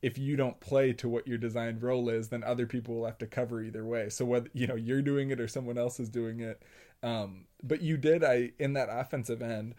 if 0.00 0.16
you 0.16 0.36
don't 0.36 0.60
play 0.60 0.92
to 0.92 1.08
what 1.08 1.26
your 1.26 1.38
designed 1.38 1.82
role 1.82 2.08
is, 2.08 2.28
then 2.28 2.44
other 2.44 2.66
people 2.66 2.94
will 2.94 3.06
have 3.06 3.18
to 3.18 3.26
cover 3.26 3.62
either 3.62 3.84
way. 3.84 4.08
So 4.10 4.24
whether 4.24 4.48
you 4.54 4.66
know 4.66 4.76
you're 4.76 5.02
doing 5.02 5.30
it 5.30 5.40
or 5.40 5.48
someone 5.48 5.76
else 5.76 5.98
is 5.98 6.08
doing 6.08 6.40
it, 6.40 6.62
um, 7.02 7.46
but 7.62 7.82
you 7.82 7.96
did 7.96 8.22
I 8.22 8.52
in 8.58 8.74
that 8.74 8.88
offensive 8.90 9.42
end 9.42 9.74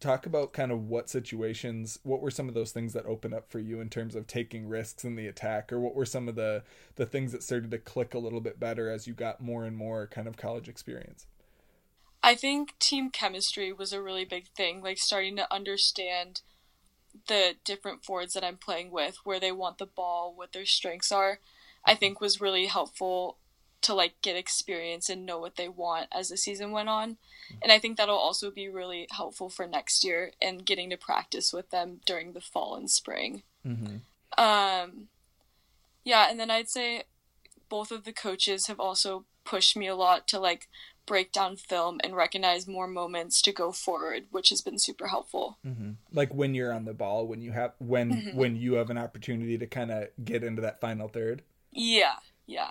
talk 0.00 0.26
about 0.26 0.52
kind 0.52 0.70
of 0.70 0.88
what 0.88 1.10
situations 1.10 1.98
what 2.04 2.20
were 2.20 2.30
some 2.30 2.48
of 2.48 2.54
those 2.54 2.70
things 2.70 2.92
that 2.92 3.04
opened 3.04 3.34
up 3.34 3.50
for 3.50 3.58
you 3.58 3.80
in 3.80 3.88
terms 3.88 4.14
of 4.14 4.28
taking 4.28 4.68
risks 4.68 5.04
in 5.04 5.16
the 5.16 5.26
attack 5.26 5.72
or 5.72 5.80
what 5.80 5.96
were 5.96 6.06
some 6.06 6.28
of 6.28 6.36
the 6.36 6.62
the 6.94 7.06
things 7.06 7.32
that 7.32 7.42
started 7.42 7.70
to 7.72 7.78
click 7.78 8.14
a 8.14 8.18
little 8.18 8.40
bit 8.40 8.60
better 8.60 8.88
as 8.88 9.08
you 9.08 9.12
got 9.12 9.40
more 9.40 9.64
and 9.64 9.76
more 9.76 10.06
kind 10.06 10.28
of 10.28 10.36
college 10.36 10.68
experience 10.68 11.26
i 12.28 12.34
think 12.34 12.78
team 12.78 13.10
chemistry 13.10 13.72
was 13.72 13.92
a 13.92 14.02
really 14.02 14.24
big 14.24 14.48
thing 14.48 14.82
like 14.82 14.98
starting 14.98 15.36
to 15.36 15.52
understand 15.52 16.42
the 17.26 17.54
different 17.64 18.04
forwards 18.04 18.34
that 18.34 18.44
i'm 18.44 18.56
playing 18.56 18.90
with 18.90 19.18
where 19.24 19.40
they 19.40 19.52
want 19.52 19.78
the 19.78 19.86
ball 19.86 20.32
what 20.34 20.52
their 20.52 20.66
strengths 20.66 21.10
are 21.10 21.38
i 21.84 21.94
think 21.94 22.20
was 22.20 22.40
really 22.40 22.66
helpful 22.66 23.38
to 23.80 23.94
like 23.94 24.20
get 24.22 24.36
experience 24.36 25.08
and 25.08 25.24
know 25.24 25.38
what 25.38 25.56
they 25.56 25.68
want 25.68 26.08
as 26.12 26.28
the 26.28 26.36
season 26.36 26.72
went 26.72 26.88
on. 26.88 27.16
And 27.62 27.70
I 27.70 27.78
think 27.78 27.96
that'll 27.96 28.16
also 28.16 28.50
be 28.50 28.68
really 28.68 29.06
helpful 29.10 29.48
for 29.48 29.66
next 29.66 30.04
year 30.04 30.32
and 30.42 30.66
getting 30.66 30.90
to 30.90 30.96
practice 30.96 31.52
with 31.52 31.70
them 31.70 32.00
during 32.04 32.32
the 32.32 32.40
fall 32.40 32.74
and 32.74 32.90
spring. 32.90 33.42
Mm-hmm. 33.66 33.96
Um, 34.42 35.08
yeah, 36.04 36.28
and 36.30 36.38
then 36.38 36.50
I'd 36.50 36.68
say 36.68 37.04
both 37.68 37.90
of 37.90 38.04
the 38.04 38.12
coaches 38.12 38.66
have 38.66 38.80
also 38.80 39.24
pushed 39.44 39.76
me 39.76 39.86
a 39.86 39.96
lot 39.96 40.26
to 40.28 40.38
like 40.38 40.68
break 41.08 41.32
down 41.32 41.56
film 41.56 41.98
and 42.04 42.14
recognize 42.14 42.68
more 42.68 42.86
moments 42.86 43.40
to 43.42 43.52
go 43.52 43.72
forward, 43.72 44.24
which 44.30 44.50
has 44.50 44.60
been 44.60 44.78
super 44.78 45.08
helpful. 45.08 45.58
Mm-hmm. 45.66 45.92
Like 46.12 46.34
when 46.34 46.54
you're 46.54 46.72
on 46.72 46.84
the 46.84 46.94
ball, 46.94 47.26
when 47.26 47.40
you 47.40 47.52
have 47.52 47.72
when 47.78 48.12
mm-hmm. 48.12 48.36
when 48.36 48.54
you 48.54 48.74
have 48.74 48.90
an 48.90 48.98
opportunity 48.98 49.56
to 49.58 49.66
kind 49.66 49.90
of 49.90 50.08
get 50.22 50.44
into 50.44 50.62
that 50.62 50.80
final 50.80 51.08
third. 51.08 51.42
Yeah, 51.72 52.16
yeah. 52.46 52.70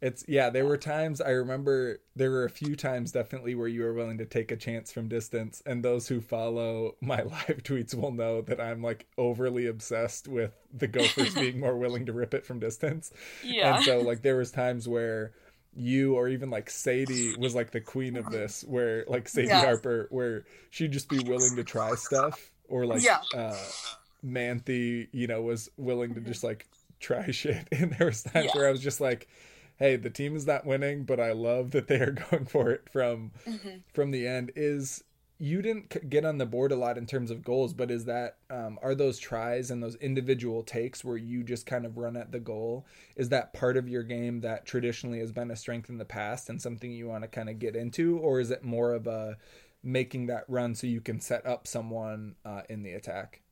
It's 0.00 0.24
yeah, 0.26 0.50
there 0.50 0.64
were 0.64 0.76
times 0.76 1.20
I 1.20 1.30
remember 1.30 2.00
there 2.16 2.30
were 2.30 2.44
a 2.44 2.50
few 2.50 2.74
times 2.74 3.12
definitely 3.12 3.54
where 3.54 3.68
you 3.68 3.82
were 3.82 3.94
willing 3.94 4.18
to 4.18 4.26
take 4.26 4.50
a 4.50 4.56
chance 4.56 4.90
from 4.90 5.06
distance 5.08 5.62
and 5.64 5.84
those 5.84 6.08
who 6.08 6.20
follow 6.20 6.96
my 7.00 7.22
live 7.22 7.62
tweets 7.62 7.94
will 7.94 8.10
know 8.10 8.42
that 8.42 8.60
I'm 8.60 8.82
like 8.82 9.06
overly 9.16 9.66
obsessed 9.66 10.26
with 10.26 10.54
the 10.72 10.88
Gophers 10.88 11.34
being 11.36 11.60
more 11.60 11.76
willing 11.76 12.06
to 12.06 12.12
rip 12.12 12.34
it 12.34 12.44
from 12.44 12.58
distance. 12.58 13.12
Yeah. 13.44 13.76
And 13.76 13.84
so 13.84 14.00
like 14.00 14.22
there 14.22 14.36
was 14.36 14.50
times 14.50 14.88
where 14.88 15.34
you 15.74 16.14
or 16.14 16.28
even 16.28 16.50
like 16.50 16.68
Sadie 16.68 17.34
was 17.38 17.54
like 17.54 17.70
the 17.70 17.80
queen 17.80 18.16
of 18.16 18.30
this 18.30 18.62
where 18.62 19.04
like 19.08 19.28
Sadie 19.28 19.48
yeah. 19.48 19.60
Harper 19.60 20.06
where 20.10 20.44
she'd 20.70 20.92
just 20.92 21.08
be 21.08 21.18
willing 21.20 21.56
to 21.56 21.64
try 21.64 21.94
stuff 21.94 22.50
or 22.68 22.84
like 22.86 23.02
yeah. 23.02 23.20
uh 23.34 23.56
Manthe, 24.24 25.08
you 25.12 25.26
know, 25.26 25.42
was 25.42 25.70
willing 25.76 26.14
to 26.14 26.20
just 26.20 26.44
like 26.44 26.66
try 27.00 27.30
shit 27.30 27.66
and 27.72 27.92
there 27.92 28.08
was 28.08 28.22
times 28.22 28.46
yeah. 28.46 28.52
where 28.54 28.68
I 28.68 28.70
was 28.70 28.82
just 28.82 29.00
like 29.00 29.28
hey, 29.78 29.96
the 29.96 30.10
team 30.10 30.36
is 30.36 30.46
not 30.46 30.64
winning, 30.64 31.02
but 31.02 31.18
I 31.18 31.32
love 31.32 31.72
that 31.72 31.88
they 31.88 31.96
are 31.96 32.12
going 32.30 32.44
for 32.44 32.70
it 32.70 32.88
from 32.90 33.32
mm-hmm. 33.46 33.78
from 33.92 34.10
the 34.10 34.26
end. 34.26 34.52
Is 34.56 35.02
you 35.42 35.60
didn't 35.60 36.08
get 36.08 36.24
on 36.24 36.38
the 36.38 36.46
board 36.46 36.70
a 36.70 36.76
lot 36.76 36.96
in 36.96 37.04
terms 37.04 37.28
of 37.28 37.42
goals, 37.42 37.72
but 37.72 37.90
is 37.90 38.04
that 38.04 38.36
um, 38.48 38.78
are 38.80 38.94
those 38.94 39.18
tries 39.18 39.72
and 39.72 39.82
those 39.82 39.96
individual 39.96 40.62
takes 40.62 41.04
where 41.04 41.16
you 41.16 41.42
just 41.42 41.66
kind 41.66 41.84
of 41.84 41.98
run 41.98 42.16
at 42.16 42.30
the 42.30 42.38
goal? 42.38 42.86
Is 43.16 43.30
that 43.30 43.52
part 43.52 43.76
of 43.76 43.88
your 43.88 44.04
game 44.04 44.42
that 44.42 44.64
traditionally 44.64 45.18
has 45.18 45.32
been 45.32 45.50
a 45.50 45.56
strength 45.56 45.90
in 45.90 45.98
the 45.98 46.04
past 46.04 46.48
and 46.48 46.62
something 46.62 46.92
you 46.92 47.08
want 47.08 47.24
to 47.24 47.28
kind 47.28 47.50
of 47.50 47.58
get 47.58 47.74
into, 47.74 48.18
or 48.18 48.38
is 48.38 48.52
it 48.52 48.62
more 48.62 48.94
of 48.94 49.08
a 49.08 49.36
making 49.82 50.26
that 50.26 50.44
run 50.46 50.76
so 50.76 50.86
you 50.86 51.00
can 51.00 51.18
set 51.18 51.44
up 51.44 51.66
someone 51.66 52.36
uh, 52.44 52.62
in 52.68 52.84
the 52.84 52.92
attack? 52.92 53.42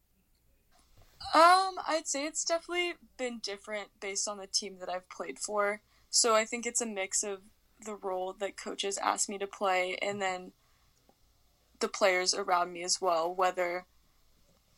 Um, 1.35 1.75
I'd 1.89 2.07
say 2.07 2.25
it's 2.25 2.45
definitely 2.45 2.93
been 3.19 3.41
different 3.43 3.89
based 4.01 4.29
on 4.29 4.39
the 4.39 4.47
team 4.47 4.77
that 4.79 4.89
I've 4.89 5.09
played 5.09 5.41
for. 5.41 5.81
So 6.09 6.37
I 6.37 6.45
think 6.45 6.67
it's 6.67 6.81
a 6.81 6.87
mix 6.87 7.25
of 7.25 7.41
the 7.85 7.97
role 7.97 8.33
that 8.39 8.57
coaches 8.57 8.97
ask 8.99 9.29
me 9.29 9.39
to 9.39 9.47
play 9.49 9.99
and 10.01 10.23
then 10.23 10.53
the 11.81 11.89
players 11.89 12.35
around 12.35 12.73
me 12.73 12.83
as 12.83 13.01
well, 13.01 13.35
whether 13.35 13.87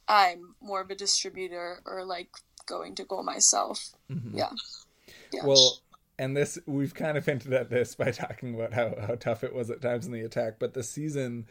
I'm 0.08 0.54
more 0.60 0.80
of 0.80 0.90
a 0.90 0.94
distributor 0.94 1.82
or 1.84 2.04
like 2.04 2.30
going 2.66 2.94
to 2.96 3.04
goal 3.04 3.22
myself. 3.22 3.90
Mm-hmm. 4.10 4.38
Yeah. 4.38 4.50
yeah. 5.32 5.44
Well, 5.44 5.78
and 6.18 6.36
this 6.36 6.58
we've 6.66 6.94
kind 6.94 7.16
of 7.16 7.26
hinted 7.26 7.52
at 7.52 7.70
this 7.70 7.94
by 7.94 8.10
talking 8.12 8.54
about 8.54 8.72
how, 8.72 8.94
how 9.00 9.14
tough 9.14 9.44
it 9.44 9.54
was 9.54 9.70
at 9.70 9.82
times 9.82 10.06
in 10.06 10.12
the 10.12 10.22
attack, 10.22 10.54
but 10.58 10.74
the 10.74 10.82
season 10.82 11.46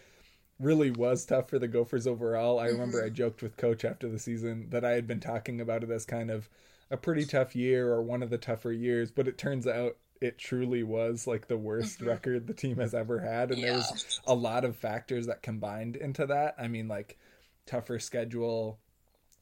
really 0.60 0.91
was 0.91 1.25
tough 1.25 1.50
for 1.50 1.60
the 1.60 1.67
Gophers 1.67 2.05
overall. 2.05 2.60
I 2.60 2.67
remember 2.67 3.00
mm-hmm. 3.00 3.08
I 3.08 3.10
joked 3.10 3.41
with 3.41 3.58
coach 3.58 3.84
after 3.84 4.08
the 4.08 4.20
season 4.20 4.67
that 4.70 4.86
I 4.86 4.91
had 4.91 5.08
been 5.08 5.20
talking 5.20 5.60
about 5.60 5.84
it 5.84 5.89
as 5.89 6.05
kind 6.05 6.29
of 6.29 6.50
a 6.91 6.98
pretty 6.98 7.25
tough 7.25 7.55
year 7.55 7.91
or 7.91 8.01
one 8.01 8.22
of 8.22 8.29
the 8.29 8.38
tougher 8.38 8.72
years, 8.72 9.12
but 9.12 9.27
it 9.27 9.38
turns 9.38 9.65
out 9.65 9.98
it 10.22 10.38
truly 10.38 10.84
was 10.84 11.25
like 11.25 11.48
the 11.48 11.58
worst 11.58 12.00
mm-hmm. 12.00 12.10
record 12.10 12.48
the 12.48 12.54
team 12.54 12.78
has 12.78 12.94
ever 12.94 13.20
had 13.20 13.51
and 13.51 13.60
yeah. 13.60 13.72
there's 13.74 14.22
a 14.25 14.36
lot 14.36 14.63
of 14.63 14.75
factors 14.75 15.28
that 15.28 15.42
combined 15.42 15.96
into 15.96 16.25
that. 16.28 16.56
I 16.58 16.68
mean 16.68 16.88
like 16.88 17.18
tougher 17.66 18.00
schedule, 18.00 18.80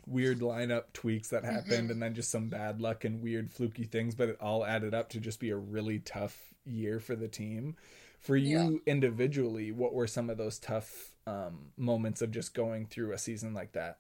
weird 0.08 0.40
lineup 0.40 0.86
tweaks 0.94 1.30
that 1.30 1.44
happened 1.44 1.84
mm-hmm. 1.84 1.92
and 1.92 2.02
then 2.02 2.16
just 2.16 2.32
some 2.32 2.48
bad 2.48 2.82
luck 2.82 3.04
and 3.04 3.22
weird 3.22 3.52
fluky 3.52 3.84
things, 3.84 4.16
but 4.16 4.30
it 4.30 4.38
all 4.42 4.66
added 4.66 4.94
up 4.94 5.10
to 5.10 5.20
just 5.20 5.40
be 5.40 5.50
a 5.50 5.58
really 5.58 6.00
tough 6.00 6.54
year 6.66 7.00
for 7.00 7.16
the 7.16 7.28
team. 7.28 7.76
For 8.20 8.36
you 8.36 8.58
yeah. 8.86 8.92
individually, 8.92 9.72
what 9.72 9.94
were 9.94 10.08
some 10.08 10.30
of 10.30 10.38
those 10.38 10.60
tough 10.60 11.12
um, 11.26 11.72
moments 11.78 12.22
of 12.22 12.32
just 12.32 12.54
going 12.54 12.86
through 12.86 13.14
a 13.14 13.18
season 13.18 13.54
like 13.54 13.74
that? 13.74 14.00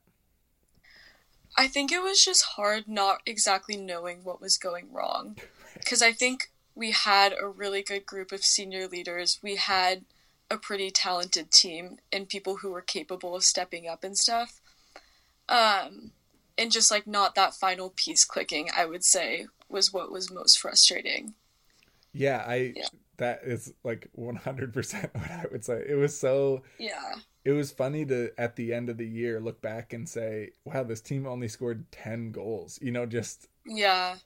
I 1.57 1.67
think 1.67 1.91
it 1.91 2.01
was 2.01 2.23
just 2.23 2.43
hard 2.43 2.87
not 2.87 3.21
exactly 3.25 3.77
knowing 3.77 4.23
what 4.23 4.41
was 4.41 4.57
going 4.57 4.91
wrong. 4.91 5.37
Because 5.75 6.01
I 6.01 6.11
think 6.11 6.51
we 6.79 6.91
had 6.91 7.35
a 7.37 7.45
really 7.45 7.83
good 7.83 8.05
group 8.05 8.31
of 8.31 8.45
senior 8.45 8.87
leaders. 8.87 9.37
We 9.43 9.57
had 9.57 10.05
a 10.49 10.55
pretty 10.55 10.91
talented 10.91 11.51
team 11.51 11.97
and 12.11 12.29
people 12.29 12.57
who 12.57 12.71
were 12.71 12.81
capable 12.81 13.35
of 13.35 13.43
stepping 13.43 13.85
up 13.85 14.01
and 14.01 14.17
stuff. 14.17 14.61
Um, 15.49 16.11
and 16.57 16.71
just 16.71 16.89
like 16.89 17.05
not 17.05 17.35
that 17.35 17.53
final 17.53 17.89
piece 17.95 18.23
clicking, 18.23 18.69
I 18.75 18.85
would 18.85 19.03
say, 19.03 19.47
was 19.67 19.91
what 19.91 20.09
was 20.09 20.31
most 20.31 20.57
frustrating. 20.57 21.33
Yeah, 22.13 22.45
I 22.47 22.73
yeah. 22.75 22.87
that 23.17 23.41
is 23.43 23.73
like 23.83 24.09
100% 24.17 25.13
what 25.13 25.31
I 25.31 25.45
would 25.51 25.65
say. 25.65 25.83
It 25.85 25.95
was 25.95 26.17
so 26.17 26.63
Yeah 26.77 27.15
it 27.45 27.51
was 27.51 27.71
funny 27.71 28.05
to 28.05 28.31
at 28.37 28.55
the 28.55 28.73
end 28.73 28.89
of 28.89 28.97
the 28.97 29.07
year 29.07 29.39
look 29.39 29.61
back 29.61 29.93
and 29.93 30.07
say, 30.07 30.51
"Wow, 30.65 30.83
this 30.83 31.01
team 31.01 31.25
only 31.25 31.47
scored 31.47 31.89
ten 31.91 32.31
goals." 32.31 32.77
You 32.81 32.91
know, 32.91 33.05
just 33.05 33.47
yeah, 33.65 34.17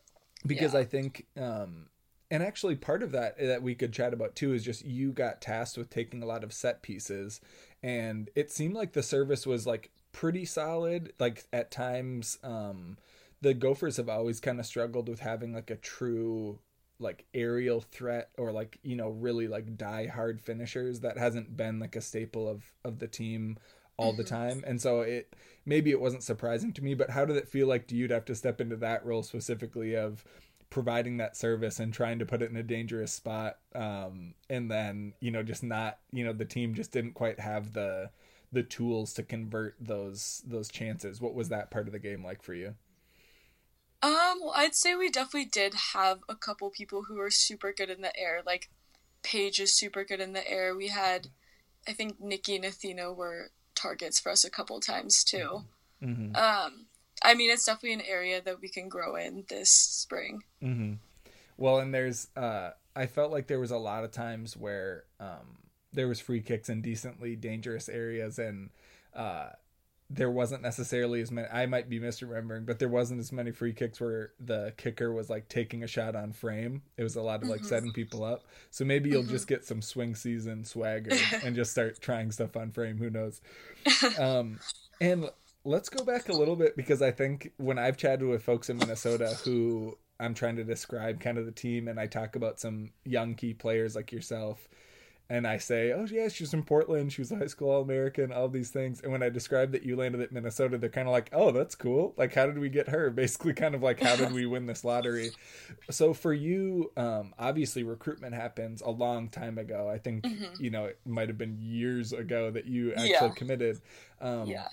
because 0.46 0.74
yeah. 0.74 0.80
I 0.80 0.84
think, 0.84 1.26
um, 1.38 1.88
and 2.34 2.42
actually 2.42 2.76
part 2.76 3.04
of 3.04 3.12
that 3.12 3.38
that 3.38 3.62
we 3.62 3.76
could 3.76 3.94
chat 3.94 4.12
about 4.12 4.36
too 4.36 4.54
is 4.54 4.66
just 4.66 4.84
you 4.84 5.12
got 5.12 5.40
tasked 5.40 5.78
with 5.78 5.92
taking 5.92 6.24
a 6.24 6.26
lot 6.26 6.44
of 6.44 6.52
set 6.52 6.82
pieces, 6.82 7.40
and 7.84 8.32
it 8.34 8.52
seemed 8.52 8.74
like 8.74 8.94
the 8.94 9.04
service 9.04 9.46
was 9.46 9.68
like 9.68 9.92
pretty 10.14 10.44
solid. 10.44 11.14
Like 11.20 11.44
at 11.54 11.70
times, 11.70 12.40
um, 12.44 12.98
the 13.42 13.54
Gophers 13.54 13.98
have 13.98 14.10
always 14.10 14.40
kind 14.40 14.60
of 14.60 14.66
struggled 14.66 15.10
with 15.10 15.20
having 15.20 15.54
like 15.54 15.70
a 15.70 15.76
true 15.76 16.58
like 16.98 17.26
aerial 17.36 17.82
threat 17.82 18.30
or 18.40 18.52
like 18.52 18.80
you 18.82 18.96
know 18.96 19.10
really 19.10 19.48
like 19.48 19.78
die 19.78 20.08
hard 20.08 20.42
finishers 20.42 21.02
that 21.02 21.20
hasn't 21.20 21.56
been 21.56 21.78
like 21.78 21.96
a 21.96 22.02
staple 22.02 22.50
of 22.50 22.64
of 22.84 22.98
the 22.98 23.08
team 23.08 23.58
all 23.98 24.12
mm-hmm. 24.12 24.18
the 24.18 24.24
time 24.24 24.64
and 24.66 24.82
so 24.82 25.02
it 25.02 25.36
maybe 25.66 25.92
it 25.92 26.00
wasn't 26.00 26.24
surprising 26.24 26.72
to 26.72 26.84
me 26.84 26.94
but 26.94 27.10
how 27.10 27.26
did 27.26 27.36
it 27.36 27.48
feel 27.48 27.68
like 27.68 27.88
to 27.88 27.96
you 27.96 28.08
to 28.08 28.14
have 28.14 28.26
to 28.26 28.36
step 28.36 28.62
into 28.62 28.76
that 28.76 29.04
role 29.06 29.24
specifically 29.24 29.96
of 29.96 30.24
providing 30.74 31.18
that 31.18 31.38
service 31.38 31.80
and 31.80 31.94
trying 31.94 32.18
to 32.18 32.26
put 32.26 32.42
it 32.42 32.50
in 32.50 32.58
a 32.58 32.64
dangerous 32.64 33.14
spot 33.14 33.60
um, 33.76 34.34
and 34.50 34.72
then 34.72 35.14
you 35.20 35.30
know 35.30 35.44
just 35.44 35.62
not 35.62 36.00
you 36.12 36.26
know 36.26 36.34
the 36.34 36.44
team 36.44 36.74
just 36.74 36.92
didn't 36.92 37.14
quite 37.14 37.40
have 37.40 37.74
the 37.74 38.10
the 38.52 38.64
tools 38.64 39.14
to 39.14 39.22
convert 39.22 39.76
those 39.80 40.42
those 40.48 40.70
chances 40.70 41.22
what 41.22 41.36
was 41.36 41.50
that 41.50 41.70
part 41.70 41.86
of 41.86 41.94
the 41.94 42.00
game 42.00 42.24
like 42.24 42.42
for 42.42 42.56
you 42.56 42.74
um, 44.02 44.40
well, 44.42 44.54
I'd 44.54 44.76
say 44.76 44.96
we 44.96 45.10
definitely 45.10 45.46
did 45.46 45.74
have 45.94 46.20
a 46.28 46.36
couple 46.36 46.70
people 46.70 47.04
who 47.04 47.16
were 47.16 47.32
super 47.32 47.72
good 47.72 47.90
in 47.90 48.02
the 48.02 48.14
air. 48.20 48.42
Like, 48.46 48.70
Paige 49.24 49.62
is 49.62 49.72
super 49.72 50.04
good 50.04 50.20
in 50.20 50.34
the 50.34 50.46
air. 50.46 50.76
We 50.76 50.90
had, 50.90 51.30
I 51.88 51.94
think, 51.94 52.20
Nikki 52.20 52.58
and 52.58 52.66
Athena 52.66 53.14
were 53.14 53.52
targets 53.76 54.20
for 54.20 54.30
us 54.30 54.44
a 54.44 54.50
couple 54.50 54.82
times 54.82 55.24
too. 55.24 55.64
Mm-hmm. 56.04 56.36
Um, 56.36 56.88
I 57.24 57.36
mean, 57.36 57.50
it's 57.52 57.66
definitely 57.66 57.94
an 57.94 58.02
area 58.02 58.42
that 58.42 58.62
we 58.62 58.70
can 58.70 58.90
grow 58.90 59.16
in 59.16 59.46
this 59.50 59.72
spring. 59.72 60.44
Mm-hmm. 60.62 60.94
Well, 61.58 61.80
and 61.80 61.94
there's, 61.94 62.28
uh, 62.36 62.72
I 62.96 63.06
felt 63.06 63.32
like 63.32 63.48
there 63.48 63.60
was 63.60 63.72
a 63.72 63.78
lot 63.78 64.04
of 64.04 64.12
times 64.12 64.58
where 64.58 65.06
um, 65.20 65.58
there 65.94 66.08
was 66.08 66.20
free 66.20 66.42
kicks 66.42 66.70
in 66.70 66.82
decently 66.82 67.36
dangerous 67.36 67.88
areas, 67.88 68.40
and 68.40 68.70
uh, 69.16 69.50
there 70.10 70.30
wasn't 70.30 70.62
necessarily 70.62 71.22
as 71.22 71.32
many 71.32 71.48
I 71.52 71.66
might 71.66 71.90
be 71.90 72.00
misremembering, 72.00 72.66
but 72.66 72.80
there 72.80 72.90
wasn't 72.90 73.20
as 73.20 73.32
many 73.32 73.52
free 73.52 73.74
kicks 73.74 74.00
where 74.00 74.32
the 74.40 74.74
kicker 74.78 75.12
was 75.12 75.30
like 75.30 75.50
taking 75.50 75.84
a 75.84 75.88
shot 75.88 76.16
on 76.16 76.34
frame. 76.34 76.82
It 76.98 77.04
was 77.04 77.16
a 77.16 77.22
lot 77.22 77.42
of 77.42 77.50
like 77.50 77.62
mm-hmm. 77.62 77.68
setting 77.70 77.92
people 77.94 78.24
up. 78.24 78.44
So 78.70 78.86
maybe 78.86 79.10
you'll 79.10 79.24
mm-hmm. 79.24 79.32
just 79.32 79.48
get 79.48 79.66
some 79.66 79.82
swing 79.82 80.16
season 80.16 80.66
swagger 80.66 81.16
and 81.44 81.56
just 81.56 81.72
start 81.72 82.00
trying 82.02 82.32
stuff 82.32 82.56
on 82.56 82.72
frame, 82.72 82.98
who 82.98 83.10
knows. 83.10 83.42
Um 84.20 84.60
and 85.02 85.30
let's 85.66 85.90
go 85.90 86.04
back 86.04 86.30
a 86.30 86.34
little 86.34 86.56
bit 86.56 86.76
because 86.76 87.02
I 87.02 87.12
think 87.12 87.52
when 87.58 87.80
I've 87.80 87.98
chatted 87.98 88.28
with 88.28 88.44
folks 88.44 88.70
in 88.70 88.78
Minnesota 88.78 89.38
who 89.44 89.98
I'm 90.20 90.34
trying 90.34 90.58
to 90.58 90.64
describe 90.64 91.20
kind 91.20 91.38
of 91.38 91.46
the 91.46 91.52
team 91.52 91.88
and 91.88 92.00
I 92.00 92.08
talk 92.08 92.36
about 92.36 92.60
some 92.60 92.92
young 93.06 93.36
key 93.36 93.54
players 93.54 93.96
like 93.96 94.12
yourself 94.12 94.68
and 95.30 95.48
I 95.48 95.58
say, 95.58 95.94
"Oh 95.94 96.06
yeah, 96.06 96.28
she's 96.28 96.52
from 96.52 96.64
Portland. 96.64 97.14
She 97.14 97.22
was 97.22 97.32
a 97.32 97.38
high 97.38 97.48
school 97.48 97.72
All 97.72 97.82
American. 97.82 98.32
All 98.32 98.50
these 98.50 98.70
things." 98.70 99.02
And 99.02 99.12
when 99.12 99.24
I 99.24 99.30
describe 99.30 99.72
that 99.72 99.84
you 99.84 99.96
landed 99.96 100.22
at 100.22 100.32
Minnesota, 100.32 100.78
they're 100.78 100.90
kind 100.90 101.08
of 101.08 101.12
like, 101.12 101.30
"Oh, 101.32 101.52
that's 101.52 101.76
cool. 101.76 102.14
Like, 102.18 102.34
how 102.36 102.46
did 102.46 102.60
we 102.60 102.70
get 102.70 102.90
her?" 102.90 103.10
Basically, 103.24 103.54
kind 103.54 103.74
of 103.74 103.82
like, 103.82 104.02
"How 104.02 104.16
did 104.16 104.34
we 104.34 104.46
win 104.46 104.66
this 104.66 104.84
lottery?" 104.84 105.32
so 105.90 106.14
for 106.14 106.34
you, 106.34 106.92
um, 106.98 107.34
obviously, 107.40 107.84
recruitment 107.84 108.36
happens 108.36 108.82
a 108.82 108.92
long 108.92 109.30
time 109.30 109.58
ago. 109.58 109.90
I 109.90 109.98
think 109.98 110.24
mm-hmm. 110.24 110.62
you 110.62 110.70
know 110.70 110.86
it 110.86 111.00
might 111.06 111.30
have 111.30 111.38
been 111.38 111.58
years 111.60 112.12
ago 112.12 112.52
that 112.52 112.66
you 112.66 112.92
actually 112.92 113.10
yeah. 113.10 113.30
committed. 113.30 113.82
Um, 114.20 114.46
yeah. 114.48 114.68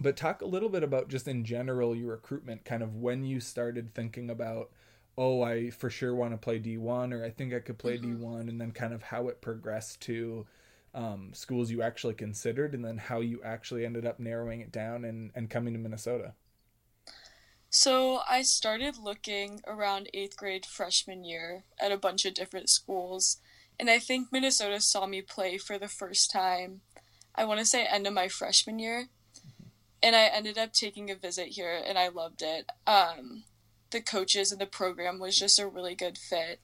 But 0.00 0.16
talk 0.16 0.42
a 0.42 0.46
little 0.46 0.68
bit 0.68 0.82
about 0.82 1.08
just 1.08 1.28
in 1.28 1.44
general 1.44 1.94
your 1.94 2.10
recruitment, 2.10 2.64
kind 2.64 2.82
of 2.82 2.96
when 2.96 3.24
you 3.24 3.40
started 3.40 3.94
thinking 3.94 4.30
about 4.30 4.70
oh, 5.18 5.42
I 5.42 5.70
for 5.70 5.90
sure 5.90 6.14
want 6.14 6.32
to 6.32 6.38
play 6.38 6.58
D1 6.58 7.12
or 7.12 7.24
I 7.24 7.30
think 7.30 7.52
I 7.52 7.60
could 7.60 7.78
play 7.78 7.98
mm-hmm. 7.98 8.24
D1 8.24 8.48
and 8.48 8.60
then 8.60 8.72
kind 8.72 8.94
of 8.94 9.02
how 9.02 9.28
it 9.28 9.40
progressed 9.40 10.00
to 10.02 10.46
um, 10.94 11.30
schools 11.32 11.70
you 11.70 11.82
actually 11.82 12.14
considered 12.14 12.74
and 12.74 12.84
then 12.84 12.98
how 12.98 13.20
you 13.20 13.40
actually 13.44 13.84
ended 13.84 14.06
up 14.06 14.20
narrowing 14.20 14.60
it 14.60 14.72
down 14.72 15.04
and, 15.04 15.30
and 15.34 15.50
coming 15.50 15.72
to 15.74 15.78
Minnesota. 15.78 16.34
So 17.70 18.20
I 18.28 18.42
started 18.42 18.98
looking 18.98 19.62
around 19.66 20.10
eighth 20.12 20.36
grade 20.36 20.66
freshman 20.66 21.24
year 21.24 21.64
at 21.80 21.90
a 21.90 21.96
bunch 21.96 22.26
of 22.26 22.34
different 22.34 22.68
schools, 22.68 23.38
and 23.80 23.88
I 23.88 23.98
think 23.98 24.28
Minnesota 24.30 24.78
saw 24.78 25.06
me 25.06 25.22
play 25.22 25.56
for 25.56 25.78
the 25.78 25.88
first 25.88 26.30
time. 26.30 26.82
I 27.34 27.46
want 27.46 27.60
to 27.60 27.64
say 27.64 27.86
end 27.86 28.06
of 28.06 28.12
my 28.12 28.28
freshman 28.28 28.78
year, 28.78 29.08
and 30.02 30.16
I 30.16 30.24
ended 30.26 30.58
up 30.58 30.72
taking 30.72 31.10
a 31.10 31.14
visit 31.14 31.48
here, 31.48 31.80
and 31.86 31.98
I 31.98 32.08
loved 32.08 32.42
it. 32.42 32.66
Um, 32.86 33.44
the 33.92 34.00
coaches 34.00 34.50
and 34.50 34.60
the 34.60 34.66
program 34.66 35.18
was 35.18 35.38
just 35.38 35.58
a 35.58 35.68
really 35.68 35.94
good 35.94 36.18
fit. 36.18 36.60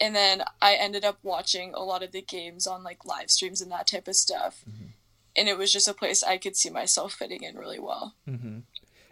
And 0.00 0.14
then 0.14 0.42
I 0.60 0.74
ended 0.74 1.04
up 1.04 1.18
watching 1.22 1.72
a 1.72 1.82
lot 1.82 2.02
of 2.02 2.12
the 2.12 2.20
games 2.20 2.66
on 2.66 2.82
like 2.82 3.04
live 3.04 3.30
streams 3.30 3.60
and 3.60 3.70
that 3.70 3.86
type 3.86 4.08
of 4.08 4.16
stuff. 4.16 4.64
Mm-hmm. 4.68 4.86
And 5.36 5.48
it 5.48 5.56
was 5.56 5.72
just 5.72 5.88
a 5.88 5.94
place 5.94 6.22
I 6.22 6.36
could 6.36 6.56
see 6.56 6.70
myself 6.70 7.14
fitting 7.14 7.42
in 7.42 7.56
really 7.56 7.78
well. 7.78 8.14
Mm-hmm. 8.28 8.58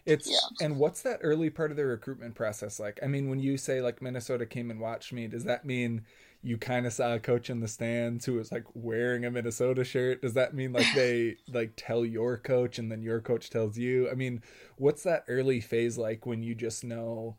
It's 0.05 0.29
yeah. 0.29 0.67
and 0.67 0.79
what's 0.79 1.03
that 1.03 1.21
early 1.23 1.51
part 1.51 1.71
of 1.71 1.77
the 1.77 1.85
recruitment 1.85 2.35
process 2.35 2.81
like? 2.81 2.99
I 3.03 3.07
mean, 3.07 3.29
when 3.29 3.39
you 3.39 3.57
say 3.57 3.81
like 3.81 4.03
Minnesota 4.03 4.45
came 4.45 4.71
and 4.71 4.81
watched 4.81 5.13
me, 5.13 5.29
does 5.29 5.45
that 5.45 5.65
mean 5.65 6.03
you 6.43 6.59
kind 6.59 6.87
of 6.87 6.93
saw 6.93 7.15
a 7.15 7.21
coach 7.21 7.51
in 7.51 7.61
the 7.61 7.69
stands 7.69 8.25
who 8.25 8.35
was 8.35 8.51
like 8.51 8.65
wearing 8.75 9.25
a 9.25 9.31
Minnesota 9.31 9.85
shirt? 9.85 10.23
Does 10.23 10.35
that 10.35 10.55
mean 10.55 10.73
like 10.73 10.87
they 10.95 11.37
like 11.53 11.73
tell 11.77 12.05
your 12.05 12.37
coach 12.37 12.79
and 12.79 12.91
then 12.91 13.03
your 13.03 13.21
coach 13.21 13.51
tells 13.51 13.79
you? 13.79 14.11
I 14.11 14.15
mean, 14.15 14.43
what's 14.77 15.03
that 15.05 15.25
early 15.29 15.61
phase 15.61 15.97
like 15.99 16.27
when 16.27 16.43
you 16.43 16.55
just 16.55 16.85
know 16.85 17.37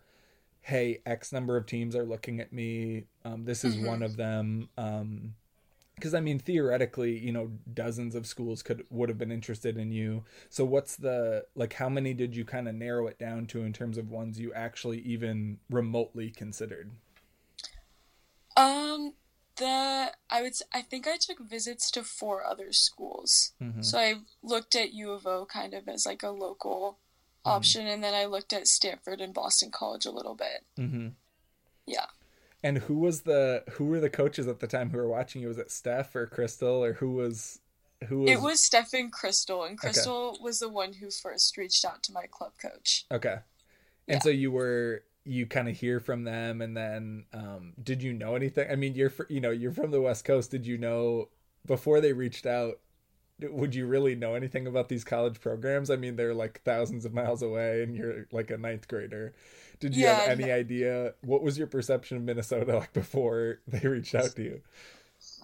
hey, 0.63 1.01
X 1.05 1.31
number 1.31 1.57
of 1.57 1.65
teams 1.65 1.93
are 1.95 2.05
looking 2.05 2.39
at 2.39 2.51
me. 2.51 3.03
Um, 3.25 3.43
this 3.43 3.63
is 3.63 3.75
mm-hmm. 3.75 3.85
one 3.85 4.01
of 4.01 4.15
them. 4.15 4.69
Um, 4.77 5.35
because 5.95 6.15
I 6.15 6.21
mean, 6.21 6.39
theoretically, 6.39 7.19
you 7.19 7.31
know, 7.31 7.51
dozens 7.71 8.15
of 8.15 8.25
schools 8.25 8.63
could 8.63 8.83
would 8.89 9.09
have 9.09 9.17
been 9.19 9.31
interested 9.31 9.77
in 9.77 9.91
you. 9.91 10.23
So, 10.49 10.65
what's 10.65 10.95
the 10.95 11.45
like? 11.55 11.73
How 11.73 11.87
many 11.87 12.15
did 12.15 12.35
you 12.35 12.45
kind 12.45 12.67
of 12.67 12.73
narrow 12.73 13.05
it 13.07 13.19
down 13.19 13.45
to 13.47 13.63
in 13.63 13.73
terms 13.73 13.99
of 13.99 14.09
ones 14.09 14.39
you 14.39 14.51
actually 14.53 14.99
even 15.01 15.59
remotely 15.69 16.31
considered? 16.31 16.91
Um, 18.55 19.13
the 19.57 20.11
I 20.29 20.41
would 20.41 20.53
I 20.73 20.81
think 20.81 21.07
I 21.07 21.17
took 21.17 21.39
visits 21.39 21.91
to 21.91 22.03
four 22.03 22.45
other 22.45 22.71
schools. 22.71 23.51
Mm-hmm. 23.61 23.81
So 23.81 23.97
I 23.97 24.15
looked 24.41 24.75
at 24.75 24.93
U 24.93 25.11
of 25.11 25.27
O 25.27 25.45
kind 25.45 25.73
of 25.73 25.87
as 25.87 26.05
like 26.05 26.23
a 26.23 26.29
local 26.29 26.97
Mm-hmm. 27.45 27.57
option, 27.57 27.87
and 27.87 28.01
then 28.01 28.13
I 28.13 28.23
looked 28.25 28.53
at 28.53 28.67
Stanford 28.67 29.19
and 29.19 29.33
Boston 29.33 29.69
College 29.69 30.05
a 30.05 30.11
little 30.11 30.33
bit. 30.33 30.63
Mm-hmm. 30.79 31.09
Yeah. 31.85 32.05
And 32.63 32.77
who 32.77 32.95
was 32.95 33.23
the 33.23 33.65
who 33.71 33.85
were 33.85 33.99
the 33.99 34.09
coaches 34.09 34.47
at 34.47 34.61
the 34.61 34.67
time 34.67 34.91
who 34.91 34.97
were 34.97 35.09
watching 35.09 35.41
you? 35.41 35.49
Was 35.49 35.57
it 35.57 35.69
Steph 35.69 36.15
or 36.15 36.25
Crystal 36.25 36.81
or 36.81 36.93
who 36.93 37.11
was 37.11 37.59
who 38.07 38.19
was? 38.19 38.31
It 38.31 38.41
was 38.41 38.65
Steph 38.65 38.93
and 38.93 39.11
Crystal, 39.11 39.65
and 39.65 39.77
Crystal 39.77 40.29
okay. 40.29 40.39
was 40.41 40.59
the 40.59 40.69
one 40.69 40.93
who 40.93 41.09
first 41.11 41.57
reached 41.57 41.83
out 41.83 42.01
to 42.03 42.13
my 42.13 42.27
club 42.31 42.53
coach. 42.61 43.05
Okay. 43.11 43.39
And 44.07 44.15
yeah. 44.15 44.19
so 44.19 44.29
you 44.29 44.49
were 44.49 45.03
you 45.25 45.45
kind 45.45 45.69
of 45.69 45.77
hear 45.77 45.99
from 45.99 46.23
them, 46.23 46.61
and 46.61 46.75
then 46.75 47.25
um, 47.33 47.73
did 47.81 48.03
you 48.03 48.13
know 48.13 48.35
anything? 48.35 48.69
I 48.69 48.75
mean, 48.75 48.95
you're 48.95 49.13
you 49.29 49.41
know 49.41 49.51
you're 49.51 49.71
from 49.71 49.91
the 49.91 50.01
West 50.01 50.25
Coast. 50.25 50.51
Did 50.51 50.65
you 50.65 50.77
know 50.77 51.29
before 51.65 52.01
they 52.01 52.13
reached 52.13 52.45
out? 52.45 52.79
would 53.39 53.73
you 53.75 53.85
really 53.85 54.15
know 54.15 54.35
anything 54.35 54.67
about 54.67 54.89
these 54.89 55.03
college 55.03 55.41
programs? 55.41 55.89
I 55.89 55.95
mean, 55.95 56.15
they're 56.15 56.33
like 56.33 56.61
thousands 56.63 57.05
of 57.05 57.13
miles 57.13 57.41
away, 57.41 57.83
and 57.83 57.95
you're 57.95 58.27
like 58.31 58.51
a 58.51 58.57
ninth 58.57 58.87
grader. 58.87 59.33
Did 59.79 59.95
you 59.95 60.03
yeah, 60.03 60.21
have 60.21 60.39
any 60.39 60.51
idea? 60.51 61.13
What 61.21 61.41
was 61.41 61.57
your 61.57 61.67
perception 61.67 62.17
of 62.17 62.23
Minnesota 62.23 62.77
like 62.77 62.93
before 62.93 63.59
they 63.67 63.87
reached 63.87 64.15
out 64.15 64.35
to 64.35 64.43
you? 64.43 64.61